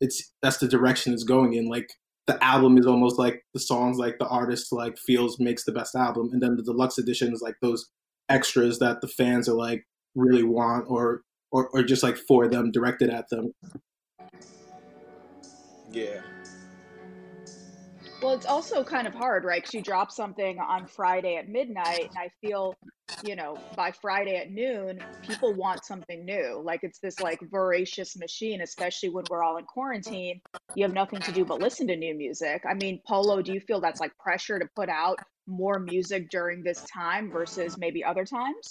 [0.00, 1.68] it's that's the direction it's going in.
[1.68, 1.88] Like
[2.26, 5.94] the album is almost like the songs like the artist like feels makes the best
[5.94, 7.88] album, and then the deluxe edition is like those
[8.28, 12.70] extras that the fans are like really want or or, or just like for them
[12.70, 13.52] directed at them.
[15.90, 16.20] Yeah.
[18.20, 19.62] Well, it's also kind of hard, right?
[19.62, 22.74] Because you drop something on Friday at midnight, and I feel,
[23.22, 26.60] you know, by Friday at noon, people want something new.
[26.64, 30.40] Like it's this like voracious machine, especially when we're all in quarantine.
[30.74, 32.62] You have nothing to do but listen to new music.
[32.68, 36.64] I mean, Polo, do you feel that's like pressure to put out more music during
[36.64, 38.68] this time versus maybe other times?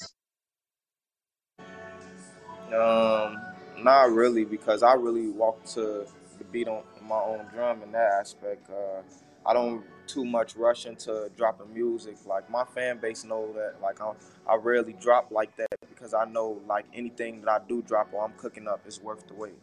[2.67, 3.41] Um,
[3.79, 6.05] not really, because I really walk to
[6.37, 8.69] the beat on my own drum in that aspect.
[8.69, 9.01] Uh,
[9.47, 12.17] I don't too much rush into dropping music.
[12.25, 14.11] Like my fan base know that like I
[14.47, 18.25] I rarely drop like that because I know like anything that I do drop or
[18.25, 19.57] I'm cooking up is worth the wait.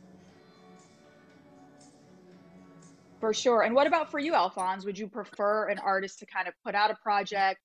[3.20, 3.62] For sure.
[3.62, 4.84] And what about for you, Alphonse?
[4.84, 7.60] Would you prefer an artist to kind of put out a project,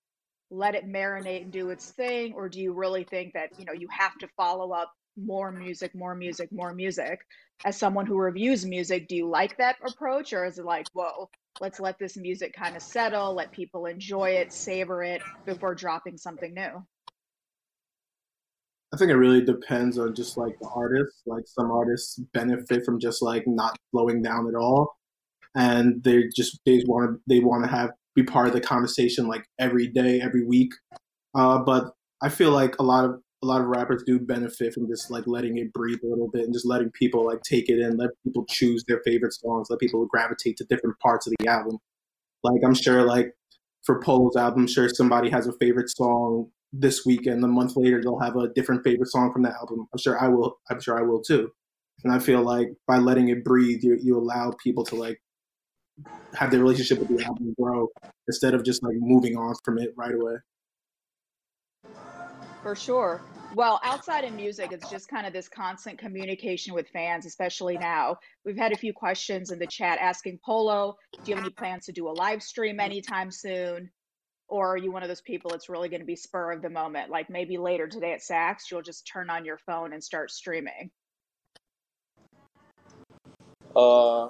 [0.52, 3.74] let it marinate and do its thing, or do you really think that you know
[3.74, 4.92] you have to follow up
[5.24, 7.20] more music, more music, more music?
[7.66, 11.30] As someone who reviews music, do you like that approach, or is it like, whoa,
[11.60, 16.18] let's let this music kind of settle, let people enjoy it, savor it before dropping
[16.18, 16.86] something new?
[18.94, 21.22] I think it really depends on just like the artist.
[21.26, 24.98] Like some artists benefit from just like not slowing down at all,
[25.56, 29.28] and they just they want to they want to have be part of the conversation
[29.28, 30.72] like every day, every week.
[31.36, 34.88] Uh, but I feel like a lot of a lot of rappers do benefit from
[34.88, 37.80] just like letting it breathe a little bit and just letting people like take it
[37.80, 41.48] in, let people choose their favorite songs, let people gravitate to different parts of the
[41.48, 41.78] album.
[42.44, 43.34] Like I'm sure like
[43.84, 47.44] for Polo's album, I'm sure somebody has a favorite song this weekend.
[47.44, 49.88] A month later, they'll have a different favorite song from that album.
[49.94, 50.60] I'm sure I will.
[50.70, 51.52] I'm sure I will too.
[52.04, 55.22] And I feel like by letting it breathe, you you allow people to like
[56.34, 57.88] have their relationship with the album grow
[58.28, 60.36] instead of just like moving on from it right away.
[62.64, 63.26] For sure.
[63.52, 68.18] Well, outside of music, it's just kind of this constant communication with fans, especially now.
[68.46, 71.86] We've had a few questions in the chat asking Polo, do you have any plans
[71.88, 73.92] to do a live stream anytime soon?
[74.50, 76.70] Or are you one of those people it's really going to be spur of the
[76.70, 77.12] moment?
[77.12, 80.92] Like maybe later today at Saks, you'll just turn on your phone and start streaming?
[83.76, 84.30] Uh,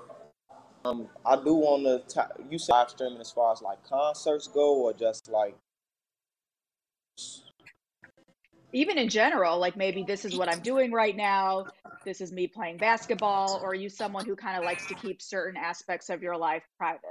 [0.85, 2.27] Um, I do want to.
[2.49, 5.55] You say live streaming as far as like concerts go, or just like
[8.71, 11.67] even in general, like maybe this is what I'm doing right now.
[12.05, 15.21] This is me playing basketball, or are you someone who kind of likes to keep
[15.21, 17.01] certain aspects of your life private?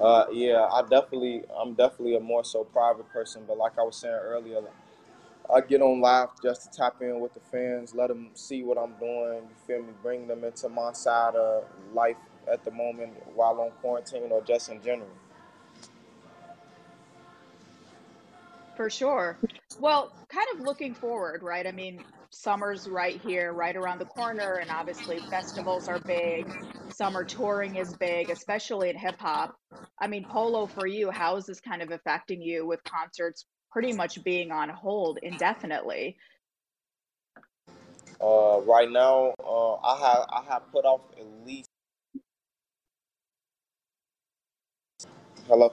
[0.00, 3.44] Uh, yeah, I definitely, I'm definitely a more so private person.
[3.46, 4.62] But like I was saying earlier,
[5.52, 8.78] I get on live just to tap in with the fans, let them see what
[8.78, 9.42] I'm doing.
[9.42, 9.92] You feel me?
[10.02, 12.16] Bring them into my side of life
[12.50, 15.08] at the moment while on quarantine or just in general.
[18.82, 19.38] For sure.
[19.78, 21.68] Well, kind of looking forward, right?
[21.68, 26.52] I mean, summer's right here, right around the corner, and obviously festivals are big.
[26.90, 29.54] Summer touring is big, especially in hip hop.
[30.00, 33.92] I mean, Polo, for you, how is this kind of affecting you with concerts pretty
[33.92, 36.16] much being on hold indefinitely?
[38.20, 41.70] Uh, right now, uh, I have I have put off at least.
[45.46, 45.72] Hello.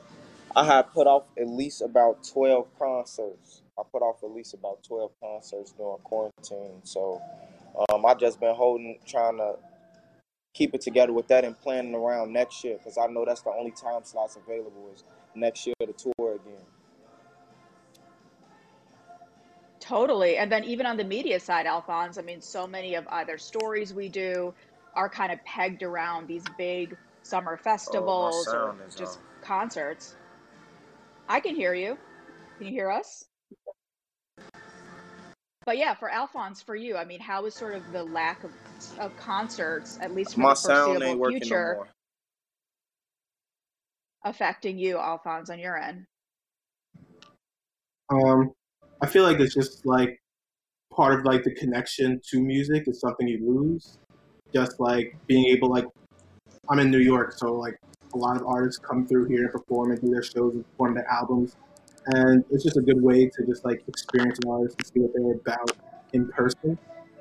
[0.55, 3.61] I had put off at least about 12 concerts.
[3.77, 6.81] I put off at least about 12 concerts during quarantine.
[6.83, 7.21] So
[7.91, 9.55] um, I just been holding, trying to
[10.53, 13.51] keep it together with that and planning around next year because I know that's the
[13.51, 15.03] only time slots available is
[15.35, 16.65] next year to tour again.
[19.79, 20.37] Totally.
[20.37, 23.93] And then even on the media side, Alphonse, I mean, so many of either stories
[23.93, 24.53] we do
[24.95, 30.15] are kind of pegged around these big summer oh, festivals oh, or just concerts.
[31.29, 31.95] I can hear you.
[32.57, 33.23] Can you hear us?
[35.63, 38.51] But yeah, for Alphonse, for you, I mean, how is sort of the lack of,
[38.97, 41.85] of concerts, at least for My the foreseeable future, no
[44.25, 46.07] affecting you, Alphonse, on your end?
[48.11, 48.51] Um,
[49.01, 50.19] I feel like it's just like
[50.91, 53.99] part of like the connection to music is something you lose.
[54.51, 55.85] Just like being able, like,
[56.71, 57.79] I'm in New York, so like
[58.13, 60.95] a lot of artists come through here and perform and do their shows and perform
[60.95, 61.55] their albums.
[62.07, 65.11] And it's just a good way to just like experience an artist and see what
[65.13, 65.71] they're about
[66.13, 66.77] in person.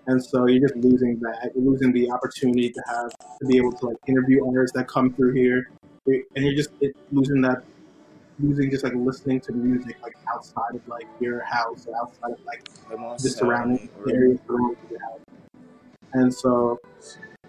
[0.07, 1.51] And so you're just losing that.
[1.55, 5.13] You're losing the opportunity to have to be able to like interview artists that come
[5.13, 5.71] through here,
[6.07, 6.71] and you're just
[7.13, 7.63] losing that,
[8.41, 12.41] losing just like listening to music like outside of like your house or outside of
[12.47, 12.65] like
[13.19, 15.21] the surrounding area, your house.
[16.15, 16.81] And so,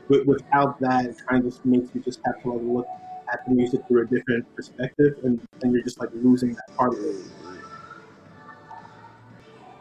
[0.09, 2.87] without that, it kind of just makes you just have to like look
[3.31, 6.93] at the music through a different perspective, and, and you're just like losing that part
[6.93, 7.15] of it.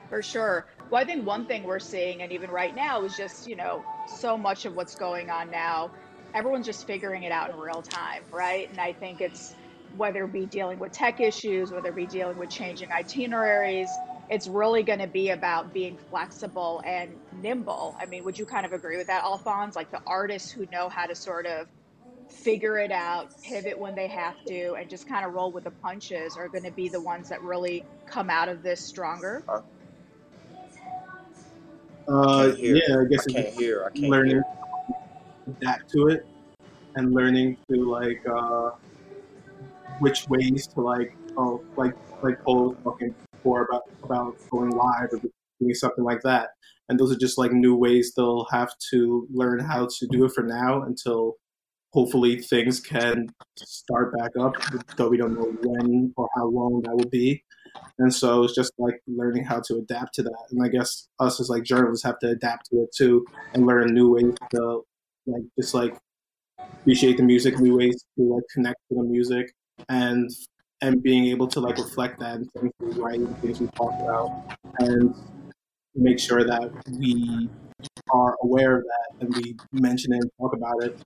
[0.09, 0.67] For sure.
[0.91, 3.85] Well, I think one thing we're seeing, and even right now, is just, you know,
[4.07, 5.91] so much of what's going on now,
[6.35, 8.71] everyone's just figuring it out in real time, right?
[8.71, 9.55] And I think it's
[9.97, 13.91] whether it be dealing with tech issues, whether it be dealing with changing itineraries,
[14.31, 17.11] it's really going to be about being flexible and
[17.43, 17.97] nimble.
[17.99, 19.75] I mean, would you kind of agree with that, Alphonse?
[19.75, 21.67] Like the artists who know how to sort of
[22.31, 25.71] figure it out, pivot when they have to, and just kind of roll with the
[25.71, 29.43] punches are going to be the ones that really come out of this stronger?
[32.09, 33.85] Uh, yeah, I guess I can't hear.
[33.85, 34.43] I can't learning
[35.47, 35.57] hear.
[35.61, 36.27] adapt to it
[36.97, 38.71] and learning to like uh,
[40.01, 45.09] which ways to like oh like like Paul was talking before about about going live
[45.13, 45.21] or
[45.61, 46.51] doing something like that.
[46.89, 50.33] And those are just like new ways they'll have to learn how to do it
[50.33, 51.37] for now until
[51.93, 54.55] hopefully things can start back up,
[54.97, 57.43] though we don't know when or how long that will be.
[57.99, 60.47] And so it's just like learning how to adapt to that.
[60.51, 63.25] And I guess us as like journalists have to adapt to it too
[63.55, 64.83] and learn new ways to
[65.27, 65.97] like just like
[66.59, 69.53] appreciate the music, new ways to like connect to the music
[69.89, 70.31] and
[70.81, 73.93] and being able to like reflect that in things we write and things we talk
[74.01, 75.15] about and
[75.95, 77.49] make sure that we
[78.13, 81.01] are aware of that and we mention it and talk about it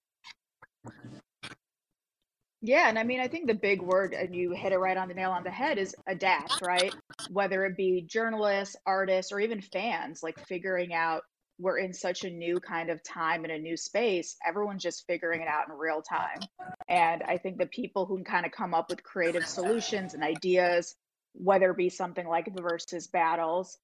[2.64, 5.08] yeah, and I mean, I think the big word, and you hit it right on
[5.08, 6.94] the nail on the head, is adapt, right?
[7.28, 11.22] Whether it be journalists, artists, or even fans, like figuring out
[11.58, 15.42] we're in such a new kind of time and a new space, everyone's just figuring
[15.42, 16.48] it out in real time.
[16.88, 20.22] And I think the people who can kind of come up with creative solutions and
[20.22, 20.94] ideas,
[21.34, 23.76] whether it be something like the versus battles,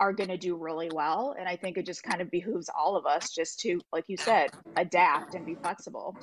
[0.00, 1.34] are going to do really well.
[1.38, 4.16] And I think it just kind of behooves all of us just to, like you
[4.16, 6.16] said, adapt and be flexible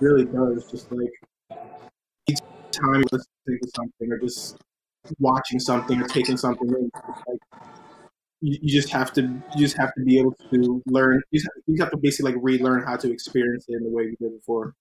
[0.00, 0.70] really does.
[0.70, 1.10] Just like
[2.28, 2.38] each
[2.72, 4.56] time listening to something or just
[5.18, 7.38] watching something or taking something in, like
[8.40, 11.20] you, you, just have to you just have to be able to learn.
[11.30, 13.84] You just, have, you just have to basically like relearn how to experience it in
[13.84, 14.74] the way we did before.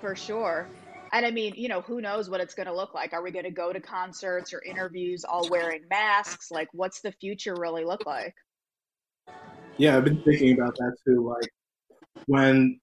[0.00, 0.68] For sure.
[1.12, 3.12] And I mean, you know, who knows what it's going to look like?
[3.12, 6.50] Are we going to go to concerts or interviews all wearing masks?
[6.50, 8.34] Like, what's the future really look like?
[9.76, 11.24] Yeah, I've been thinking about that too.
[11.26, 11.50] Like
[12.26, 12.80] when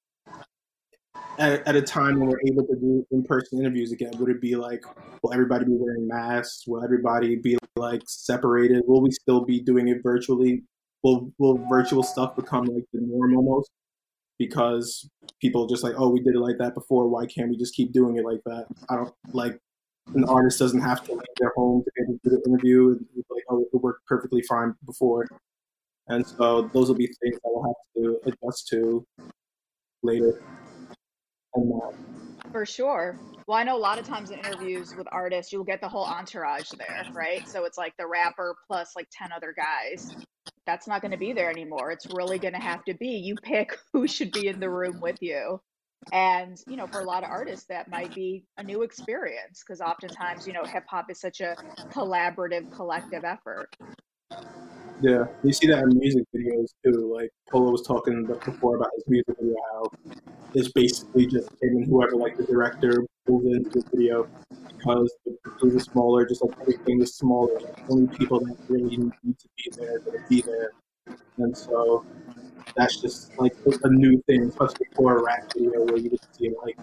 [1.38, 4.56] at, at a time when we're able to do in-person interviews again, would it be
[4.56, 4.84] like,
[5.22, 6.64] will everybody be wearing masks?
[6.68, 8.84] Will everybody be like separated?
[8.88, 10.64] Will we still be doing it virtually?
[11.04, 13.70] Will will virtual stuff become like the norm almost?
[14.38, 15.10] Because
[15.40, 17.08] people just like, oh, we did it like that before.
[17.08, 18.66] Why can't we just keep doing it like that?
[18.90, 19.60] I don't like
[20.14, 22.90] an artist doesn't have to leave their home to be able to do the interview.
[22.90, 25.26] And Like, oh, it worked perfectly fine before.
[26.08, 29.06] And so those will be things that we'll have to adjust to
[30.04, 30.42] later.
[31.58, 31.92] Uh,
[32.52, 33.18] For sure.
[33.48, 36.06] Well, I know a lot of times in interviews with artists, you'll get the whole
[36.06, 37.48] entourage there, right?
[37.48, 40.16] So it's like the rapper plus like 10 other guys.
[40.66, 41.91] That's not going to be there anymore.
[41.91, 44.99] It's really going to have to be you pick who should be in the room
[44.99, 45.61] with you.
[46.11, 49.82] And, you know, for a lot of artists, that might be a new experience because
[49.82, 51.55] oftentimes, you know, hip hop is such a
[51.91, 53.76] collaborative, collective effort.
[55.02, 57.14] Yeah, you see that in music videos too.
[57.14, 59.91] Like Polo was talking before about his music video, how
[60.54, 64.28] it's basically just him and whoever, like the director, pulls into the video
[64.68, 67.60] because the crew is smaller, just like everything is smaller.
[67.89, 70.72] Only people that really need to be there to be there.
[71.38, 72.06] And so
[72.78, 76.52] that's just like a new thing, especially for a rap video where you just see
[76.64, 76.78] like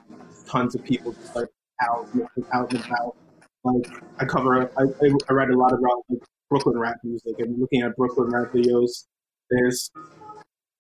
[0.47, 1.49] tons of people just like
[1.81, 2.09] out,
[2.53, 3.17] out and about.
[3.65, 3.87] Like
[4.19, 6.21] I cover, I, I read a lot about like
[6.53, 9.07] Brooklyn rap music and looking at Brooklyn rap videos,
[9.49, 9.91] there's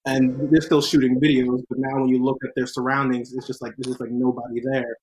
[0.04, 3.62] and they're still shooting videos, but now when you look at their surroundings, it's just
[3.62, 4.94] like there's like nobody there,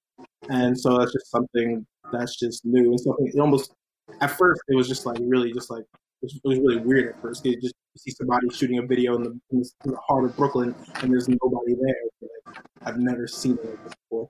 [0.50, 3.32] and so that's just something that's just new and something.
[3.34, 3.74] It almost
[4.22, 5.86] at first it was just like really just like
[6.22, 7.44] it was, really weird at first.
[7.44, 11.12] You just see somebody shooting a video in the, in the, heart of Brooklyn and
[11.12, 11.96] there's nobody there.
[12.46, 14.30] Like, I've never seen it before.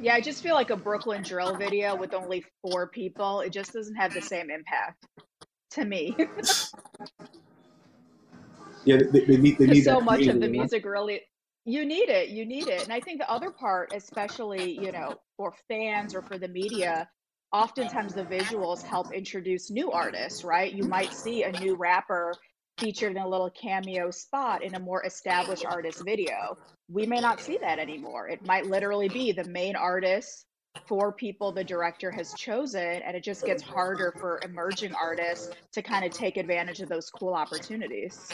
[0.00, 3.72] Yeah, I just feel like a Brooklyn drill video with only four people, it just
[3.72, 5.06] doesn't have the same impact
[5.70, 6.14] to me.
[8.84, 11.22] yeah, they, they need, they need so much of the music really
[11.66, 15.14] you need it you need it and i think the other part especially you know
[15.36, 17.08] for fans or for the media
[17.52, 22.32] oftentimes the visuals help introduce new artists right you might see a new rapper
[22.78, 26.58] featured in a little cameo spot in a more established artist video.
[26.88, 28.28] We may not see that anymore.
[28.28, 30.44] It might literally be the main artist
[30.86, 35.82] for people the director has chosen, and it just gets harder for emerging artists to
[35.82, 38.28] kind of take advantage of those cool opportunities.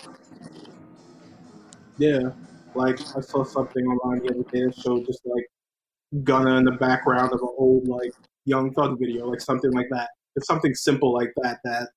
[1.98, 2.30] Yeah,
[2.74, 5.46] like I saw something online the other day that showed just like
[6.24, 8.12] Gunna in the background of an old like
[8.44, 10.10] Young Thug video, like something like that.
[10.34, 11.90] It's something simple like that that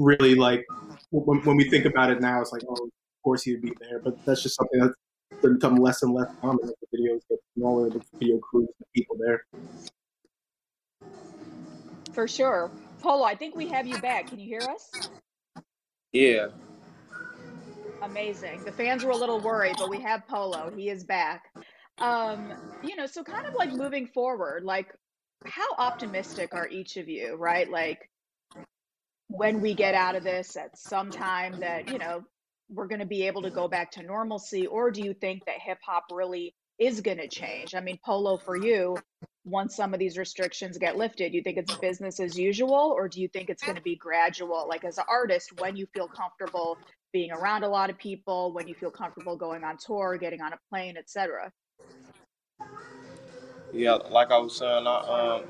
[0.00, 0.64] really like
[1.10, 2.90] when, when we think about it now, it's like, oh, of
[3.22, 4.00] course he would be there.
[4.00, 4.94] But that's just something that's
[5.42, 9.16] become less and less common as the videos get smaller, the video crews, the people
[9.18, 9.44] there.
[12.12, 12.70] For sure.
[13.00, 14.26] Polo, I think we have you back.
[14.26, 14.90] Can you hear us?
[16.12, 16.48] Yeah.
[18.02, 18.64] Amazing.
[18.64, 20.72] The fans were a little worried, but we have Polo.
[20.74, 21.44] He is back.
[21.98, 24.94] Um, you know, so kind of like moving forward, like
[25.46, 27.70] how optimistic are each of you, right?
[27.70, 28.10] Like
[29.30, 32.22] when we get out of this at some time that you know
[32.68, 35.56] we're going to be able to go back to normalcy or do you think that
[35.60, 37.74] hip hop really is going to change?
[37.74, 38.96] I mean polo for you
[39.44, 43.20] once some of these restrictions get lifted you think it's business as usual or do
[43.20, 44.66] you think it's going to be gradual?
[44.68, 46.76] Like as an artist when you feel comfortable
[47.12, 50.52] being around a lot of people when you feel comfortable going on tour getting on
[50.52, 51.50] a plane etc
[53.72, 55.44] yeah like i was saying I, um,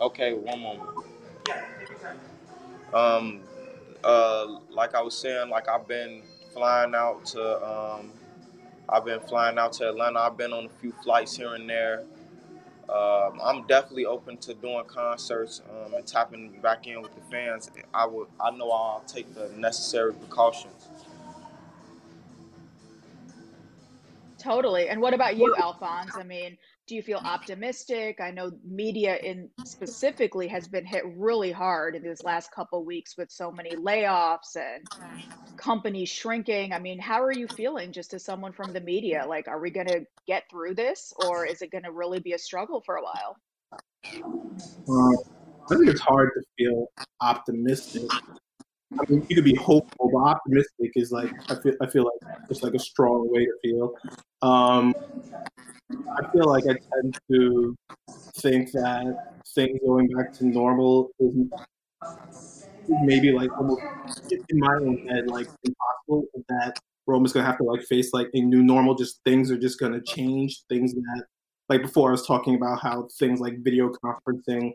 [0.00, 1.13] okay one moment
[2.92, 3.40] um,
[4.02, 6.22] uh, like I was saying, like I've been
[6.52, 8.12] flying out to, um,
[8.88, 10.20] I've been flying out to Atlanta.
[10.20, 12.04] I've been on a few flights here and there.
[12.88, 17.70] Um, I'm definitely open to doing concerts um, and tapping back in with the fans.
[17.94, 20.88] I would, I know I'll take the necessary precautions.
[24.38, 24.90] Totally.
[24.90, 26.14] And what about you, Alphonse?
[26.14, 28.20] I mean, do you feel optimistic?
[28.20, 33.16] I know media in specifically has been hit really hard in these last couple weeks
[33.16, 34.84] with so many layoffs and
[35.56, 36.72] companies shrinking.
[36.72, 39.24] I mean, how are you feeling just as someone from the media?
[39.26, 42.32] Like, are we going to get through this or is it going to really be
[42.32, 43.36] a struggle for a while?
[44.88, 45.16] Uh,
[45.70, 46.86] I think it's hard to feel
[47.22, 48.10] optimistic.
[49.00, 51.74] I mean, you could be hopeful, but optimistic is like I feel.
[51.80, 53.94] I feel like it's like a strong way to feel.
[54.42, 54.94] Um,
[55.90, 57.76] I feel like I tend to
[58.36, 61.34] think that things going back to normal is
[63.02, 63.82] maybe like almost
[64.30, 66.28] in my own head like impossible.
[66.48, 68.94] That Rome is gonna have to like face like a new normal.
[68.94, 70.62] Just things are just gonna change.
[70.68, 71.24] Things that
[71.68, 74.72] like before I was talking about how things like video conferencing,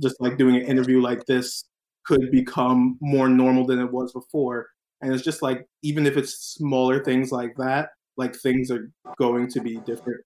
[0.00, 1.64] just like doing an interview like this
[2.08, 4.68] could become more normal than it was before.
[5.02, 9.48] And it's just like even if it's smaller things like that, like things are going
[9.50, 10.22] to be different.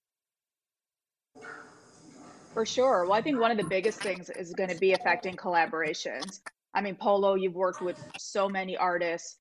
[2.55, 3.05] For sure.
[3.05, 6.41] Well, I think one of the biggest things is going to be affecting collaborations.
[6.73, 9.39] I mean, Polo, you've worked with so many artists,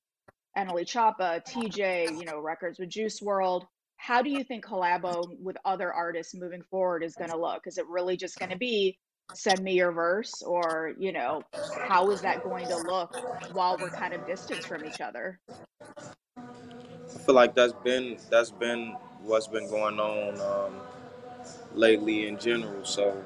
[0.57, 3.63] NLE Choppa, Tjay, you know, records with Juice WRLD.
[3.97, 7.67] How do you think collabo with other artists moving forward is going to look?
[7.67, 8.97] Is it really just going to be
[9.34, 11.43] send me your verse or, you know,
[11.88, 13.09] how is that going to look
[13.53, 15.39] while we're kind of distanced from each other?
[16.38, 20.73] I feel like that's been that's been what's been going on um,
[21.73, 22.84] lately in general.
[22.84, 23.21] So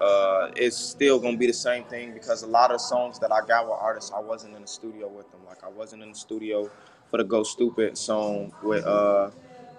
[0.00, 3.40] uh, it's still gonna be the same thing because a lot of songs that I
[3.46, 5.40] got with artists, I wasn't in the studio with them.
[5.46, 6.70] Like I wasn't in the studio
[7.10, 9.30] for the Go Stupid song with uh,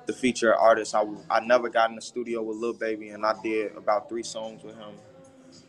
[0.05, 0.95] the feature artist.
[0.95, 4.23] I, I never got in the studio with Lil Baby, and I did about three
[4.23, 4.93] songs with him.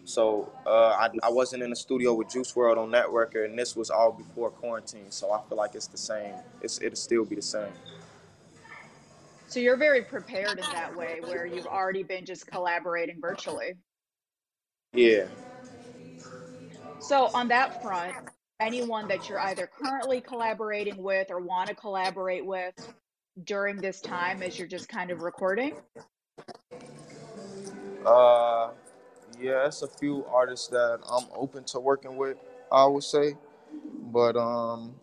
[0.05, 3.59] So uh, I, I wasn't in the studio with Juice WRLD on that record, and
[3.59, 5.11] this was all before quarantine.
[5.11, 6.35] So I feel like it's the same.
[6.61, 7.73] It's, it'll still be the same.
[9.49, 13.75] So you're very prepared in that way, where you've already been just collaborating virtually.
[14.93, 15.27] Yeah.
[17.01, 18.15] So on that front,
[18.61, 22.75] anyone that you're either currently collaborating with or want to collaborate with
[23.45, 25.75] during this time as you're just kind of recording?
[28.05, 28.71] Uh,
[29.41, 32.37] yeah, it's a few artists that I'm open to working with.
[32.71, 33.35] I would say,
[34.13, 34.95] but um,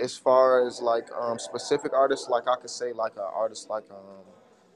[0.00, 3.84] as far as like um specific artists, like I could say like an artist like
[3.90, 4.24] um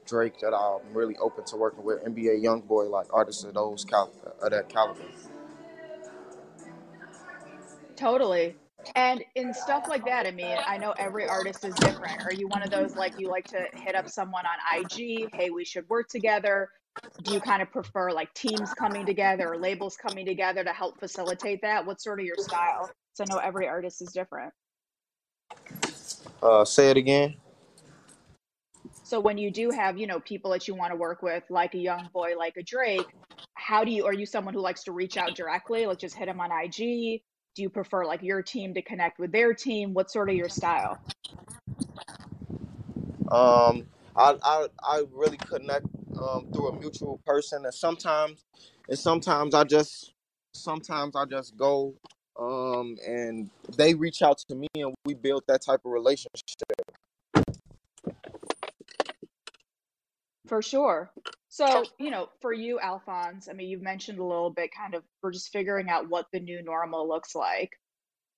[0.05, 4.11] Drake that I'm really open to working with, NBA YoungBoy, like artists of those cal-
[4.41, 5.01] of that caliber.
[7.97, 8.55] Totally.
[8.95, 12.23] And in stuff like that, I mean, I know every artist is different.
[12.23, 15.49] Are you one of those like you like to hit up someone on IG, hey,
[15.49, 16.69] we should work together?
[17.23, 20.99] Do you kind of prefer like teams coming together or labels coming together to help
[20.99, 21.85] facilitate that?
[21.85, 22.89] What's sort of your style?
[23.13, 24.53] So I know every artist is different.
[26.41, 27.35] Uh, say it again.
[29.03, 31.73] So when you do have, you know, people that you want to work with, like
[31.75, 33.07] a YoungBoy, like a Drake,
[33.53, 34.05] how do you?
[34.05, 37.21] Are you someone who likes to reach out directly, like just hit him on IG?
[37.57, 39.95] Do you prefer like your team to connect with their team?
[39.95, 40.99] What's sort of your style?
[43.31, 45.87] Um, I I, I really connect
[46.21, 48.45] um, through a mutual person, and sometimes,
[48.87, 50.13] and sometimes I just
[50.53, 51.95] sometimes I just go
[52.39, 56.37] um, and they reach out to me, and we build that type of relationship.
[60.45, 61.09] For sure.
[61.57, 65.01] So, you know, for you, Alphonse, I mean, you've mentioned a little bit kind of
[65.23, 67.71] we're just figuring out what the new normal looks like.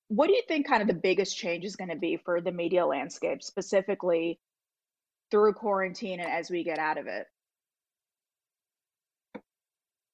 [0.08, 2.54] What do you think kind of the biggest change is going to be for the
[2.54, 4.40] media landscape, specifically
[5.32, 7.28] through quarantine and as we get out of it?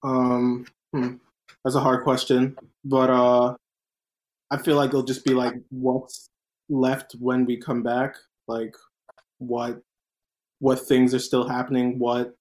[0.01, 1.17] Um, hmm,
[1.63, 3.55] that's a hard question, but uh,
[4.49, 6.27] I feel like it'll just be like what's
[6.69, 8.15] left when we come back,
[8.47, 8.73] like
[9.37, 9.79] what
[10.57, 12.33] what things are still happening, what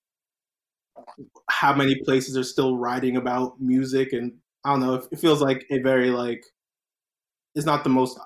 [1.50, 4.32] how many places are still writing about music, and
[4.64, 4.94] I don't know.
[5.10, 6.44] It feels like a very like
[7.54, 8.18] it's not the most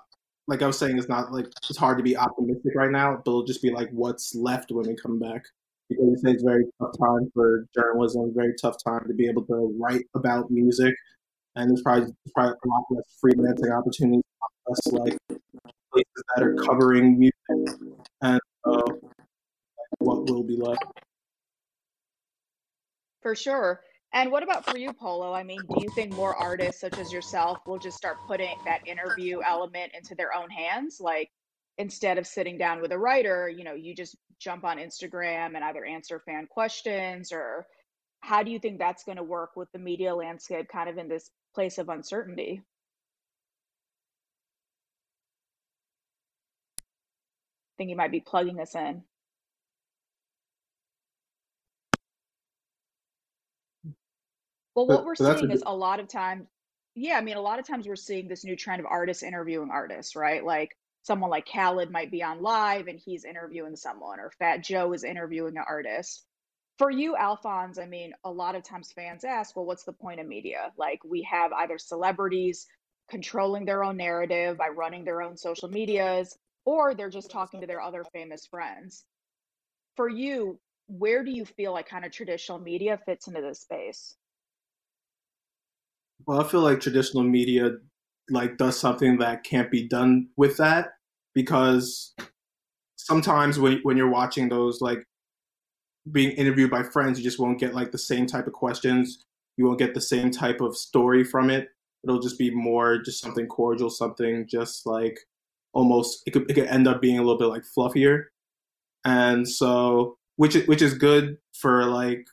[0.46, 0.98] like I was saying.
[0.98, 3.90] It's not like it's hard to be optimistic right now, but it'll just be like
[3.90, 5.42] what's left when we come back.
[5.88, 10.04] Because it's very tough time for journalism, very tough time to be able to write
[10.14, 10.94] about music,
[11.56, 14.22] and there's probably, probably a lot less freelancing opportunities,
[14.68, 17.78] less like places that are covering music,
[18.20, 18.82] and uh,
[19.98, 20.84] what will be left.
[23.28, 23.82] For sure.
[24.14, 25.34] And what about for you, Polo?
[25.34, 28.88] I mean, do you think more artists such as yourself will just start putting that
[28.88, 30.98] interview element into their own hands?
[30.98, 31.30] Like
[31.76, 35.62] instead of sitting down with a writer, you know, you just jump on Instagram and
[35.62, 37.66] either answer fan questions or
[38.20, 41.10] how do you think that's going to work with the media landscape kind of in
[41.10, 42.62] this place of uncertainty?
[46.78, 46.82] I
[47.76, 49.02] think you might be plugging us in.
[54.78, 56.46] Well, what we're seeing is a lot of times,
[56.94, 59.70] yeah, I mean, a lot of times we're seeing this new trend of artists interviewing
[59.72, 60.44] artists, right?
[60.44, 64.92] Like someone like Khaled might be on live and he's interviewing someone, or Fat Joe
[64.92, 66.24] is interviewing an artist.
[66.78, 70.20] For you, Alphonse, I mean, a lot of times fans ask, well, what's the point
[70.20, 70.70] of media?
[70.76, 72.68] Like, we have either celebrities
[73.10, 77.66] controlling their own narrative by running their own social medias, or they're just talking to
[77.66, 79.04] their other famous friends.
[79.96, 84.14] For you, where do you feel like kind of traditional media fits into this space?
[86.28, 87.78] Well, I feel like traditional media
[88.28, 90.90] like does something that can't be done with that
[91.34, 92.14] because
[92.96, 95.02] sometimes when when you're watching those like
[96.12, 99.24] being interviewed by friends, you just won't get like the same type of questions.
[99.56, 101.68] You won't get the same type of story from it.
[102.04, 105.18] it'll just be more just something cordial, something just like
[105.72, 108.24] almost it could it could end up being a little bit like fluffier,
[109.02, 112.26] and so which which is good for like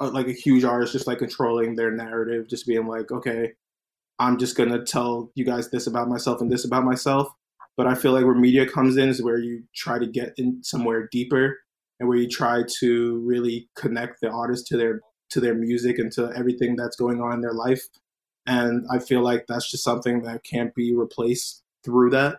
[0.00, 3.52] like a huge artist just like controlling their narrative, just being like, okay,
[4.18, 7.28] I'm just gonna tell you guys this about myself and this about myself.
[7.76, 10.62] But I feel like where media comes in is where you try to get in
[10.62, 11.58] somewhere deeper
[11.98, 16.10] and where you try to really connect the artist to their to their music and
[16.12, 17.86] to everything that's going on in their life.
[18.46, 22.38] And I feel like that's just something that can't be replaced through that.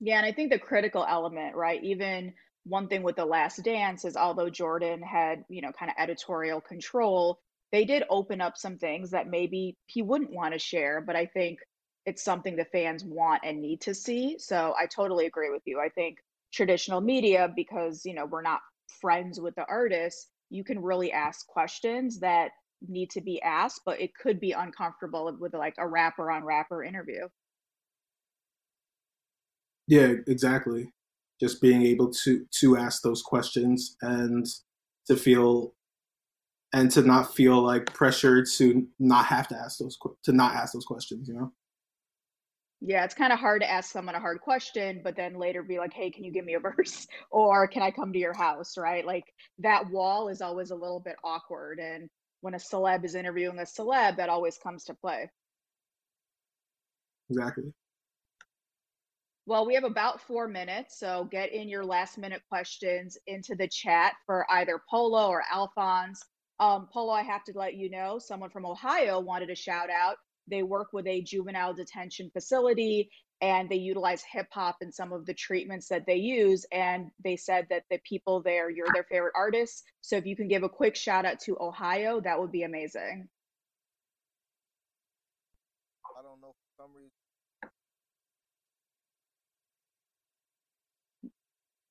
[0.00, 1.82] Yeah, and I think the critical element, right?
[1.82, 2.34] Even
[2.68, 6.60] one thing with The Last Dance is although Jordan had, you know, kind of editorial
[6.60, 7.40] control,
[7.72, 11.26] they did open up some things that maybe he wouldn't want to share, but I
[11.26, 11.58] think
[12.06, 14.36] it's something the fans want and need to see.
[14.38, 15.80] So I totally agree with you.
[15.80, 16.18] I think
[16.52, 18.60] traditional media, because, you know, we're not
[19.00, 22.52] friends with the artist, you can really ask questions that
[22.86, 26.82] need to be asked, but it could be uncomfortable with like a rapper on rapper
[26.82, 27.28] interview.
[29.86, 30.92] Yeah, exactly.
[31.40, 34.46] Just being able to to ask those questions and
[35.06, 35.74] to feel
[36.72, 40.72] and to not feel like pressure to not have to ask those to not ask
[40.72, 41.52] those questions, you know.
[42.80, 45.78] Yeah, it's kind of hard to ask someone a hard question, but then later be
[45.78, 48.76] like, "Hey, can you give me a verse?" or "Can I come to your house?"
[48.76, 49.04] Right?
[49.04, 49.24] Like
[49.58, 52.08] that wall is always a little bit awkward, and
[52.40, 55.28] when a celeb is interviewing a celeb, that always comes to play.
[57.30, 57.72] Exactly.
[59.48, 63.66] Well, we have about four minutes, so get in your last minute questions into the
[63.66, 66.22] chat for either Polo or Alphonse.
[66.60, 70.16] Um, Polo, I have to let you know, someone from Ohio wanted a shout out.
[70.48, 73.08] They work with a juvenile detention facility
[73.40, 76.66] and they utilize hip hop in some of the treatments that they use.
[76.70, 79.82] And they said that the people there, you're their favorite artists.
[80.02, 83.30] So if you can give a quick shout out to Ohio, that would be amazing.
[86.18, 87.17] I don't know for some reason.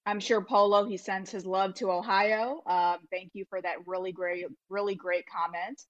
[0.08, 2.62] I'm sure Polo, he sends his love to Ohio.
[2.66, 5.82] Um, thank you for that really great, really great comment.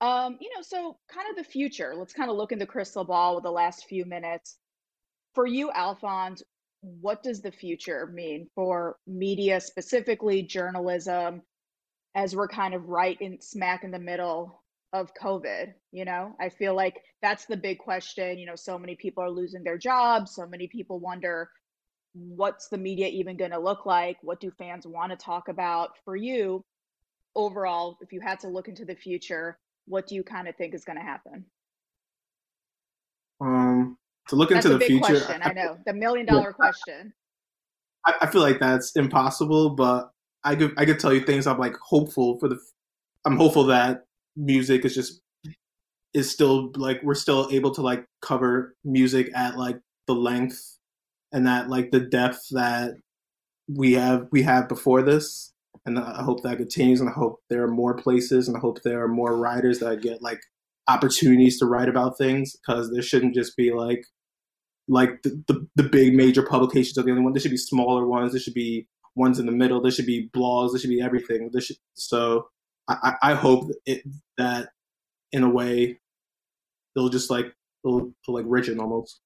[0.00, 1.94] Um, you know, so kind of the future.
[1.96, 4.56] Let's kind of look in the crystal ball with the last few minutes.
[5.36, 6.42] For you, Alphonse,
[6.80, 11.42] what does the future mean for media, specifically journalism,
[12.16, 15.74] as we're kind of right in smack in the middle of COVID?
[15.92, 18.36] You know, I feel like that's the big question.
[18.36, 20.34] You know, so many people are losing their jobs.
[20.34, 21.50] So many people wonder
[22.12, 24.18] what's the media even going to look like?
[24.22, 25.92] What do fans want to talk about?
[26.04, 26.64] For you,
[27.34, 30.74] overall, if you had to look into the future, what do you kind of think
[30.74, 31.44] is going to happen?
[33.40, 33.96] Um,
[34.28, 37.12] to look that's into the future, question, I, I, know the million dollar yeah, question.
[38.06, 40.10] I, I, feel like that's impossible, but
[40.44, 42.58] I could I could tell you things I'm like hopeful for the.
[43.24, 44.04] I'm hopeful that
[44.36, 45.20] music is just
[46.12, 50.78] is still like we're still able to like cover music at like the length
[51.32, 52.94] and that like the depth that
[53.68, 55.52] we have we have before this
[55.86, 58.82] and i hope that continues and i hope there are more places and i hope
[58.82, 60.40] there are more writers that get like
[60.88, 64.02] opportunities to write about things because there shouldn't just be like
[64.88, 67.32] like the, the, the big major publications are the only one.
[67.32, 68.32] There should be smaller ones.
[68.32, 69.80] There should be ones in the middle.
[69.80, 70.72] There should be blogs.
[70.72, 71.48] There should be everything.
[71.52, 72.48] There should, so
[72.88, 74.02] i i hope it,
[74.36, 74.70] that
[75.32, 76.00] in a way
[76.94, 77.54] they'll just like
[77.84, 79.20] they'll, they'll like richen almost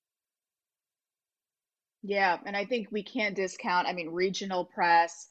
[2.06, 5.28] yeah, and I think we can't discount, I mean, regional press,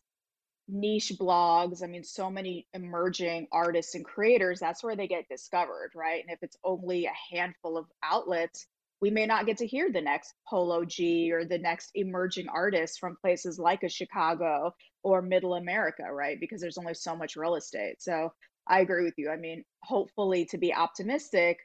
[0.67, 1.83] niche blogs.
[1.83, 6.23] I mean, so many emerging artists and creators, that's where they get discovered, right?
[6.23, 8.65] And if it's only a handful of outlets,
[9.01, 12.99] we may not get to hear the next Polo G or the next emerging artist
[12.99, 16.39] from places like a Chicago or Middle America, right?
[16.39, 18.01] Because there's only so much real estate.
[18.01, 18.33] So
[18.67, 19.29] I agree with you.
[19.29, 21.59] I mean, hopefully, to be optimistic,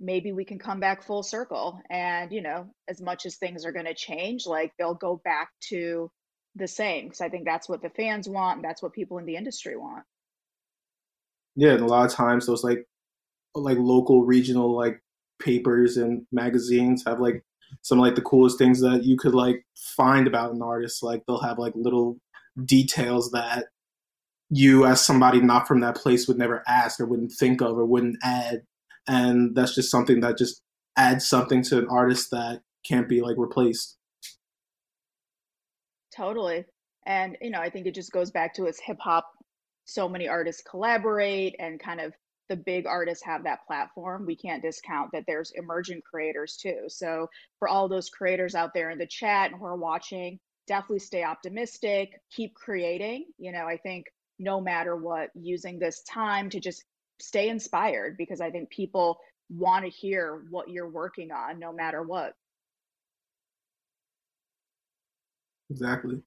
[0.00, 3.72] maybe we can come back full circle and you know as much as things are
[3.72, 6.10] going to change like they'll go back to
[6.56, 9.26] the same because i think that's what the fans want and that's what people in
[9.26, 10.04] the industry want.
[11.54, 12.86] Yeah and a lot of times those like
[13.54, 15.00] like local regional like
[15.40, 17.44] papers and magazines have like
[17.82, 21.42] some like the coolest things that you could like find about an artist like they'll
[21.42, 22.18] have like little
[22.64, 23.66] details that
[24.50, 27.84] you as somebody not from that place would never ask or wouldn't think of or
[27.84, 28.62] wouldn't add
[29.10, 30.62] and that's just something that just
[30.96, 33.96] adds something to an artist that can't be like replaced.
[36.16, 36.64] Totally.
[37.06, 39.26] And you know i think it just goes back to its hip hop
[39.86, 42.12] so many artists collaborate and kind of
[42.48, 44.26] the big artists have that platform.
[44.26, 46.82] We can't discount that there's emerging creators too.
[46.88, 47.28] So
[47.60, 51.24] for all those creators out there in the chat and who are watching definitely stay
[51.24, 52.10] optimistic.
[52.30, 53.26] Keep creating.
[53.38, 54.06] You know i think
[54.38, 56.84] no matter what using this time to just
[57.20, 59.18] stay inspired because I think people
[59.48, 62.34] want to hear what you're working on no matter what.
[65.70, 66.20] Exactly.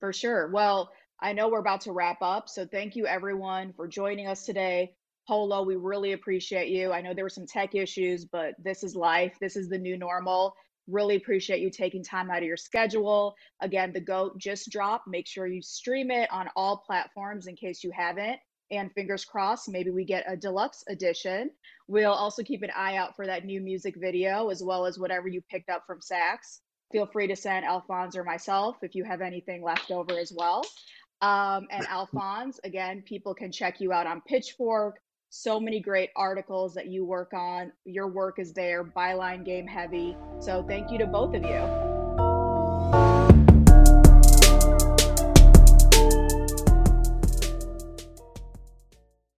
[0.00, 0.50] For sure.
[0.50, 0.90] Well,
[1.20, 2.48] I know we're about to wrap up.
[2.48, 4.94] So thank you everyone for joining us today.
[5.28, 6.92] Polo, we really appreciate you.
[6.92, 9.36] I know there were some tech issues, but this is life.
[9.40, 10.56] This is the new normal.
[10.88, 13.36] Really appreciate you taking time out of your schedule.
[13.60, 15.06] Again, the GOAT just dropped.
[15.06, 18.40] Make sure you stream it on all platforms in case you haven't.
[18.72, 21.50] And fingers crossed, maybe we get a deluxe edition.
[21.88, 25.28] We'll also keep an eye out for that new music video as well as whatever
[25.28, 26.60] you picked up from Saks.
[26.90, 30.64] Feel free to send Alphonse or myself if you have anything left over as well.
[31.20, 36.72] Um, and Alphonse, again, people can check you out on Pitchfork, so many great articles
[36.74, 37.72] that you work on.
[37.84, 40.16] Your work is there, byline game heavy.
[40.40, 42.01] So thank you to both of you.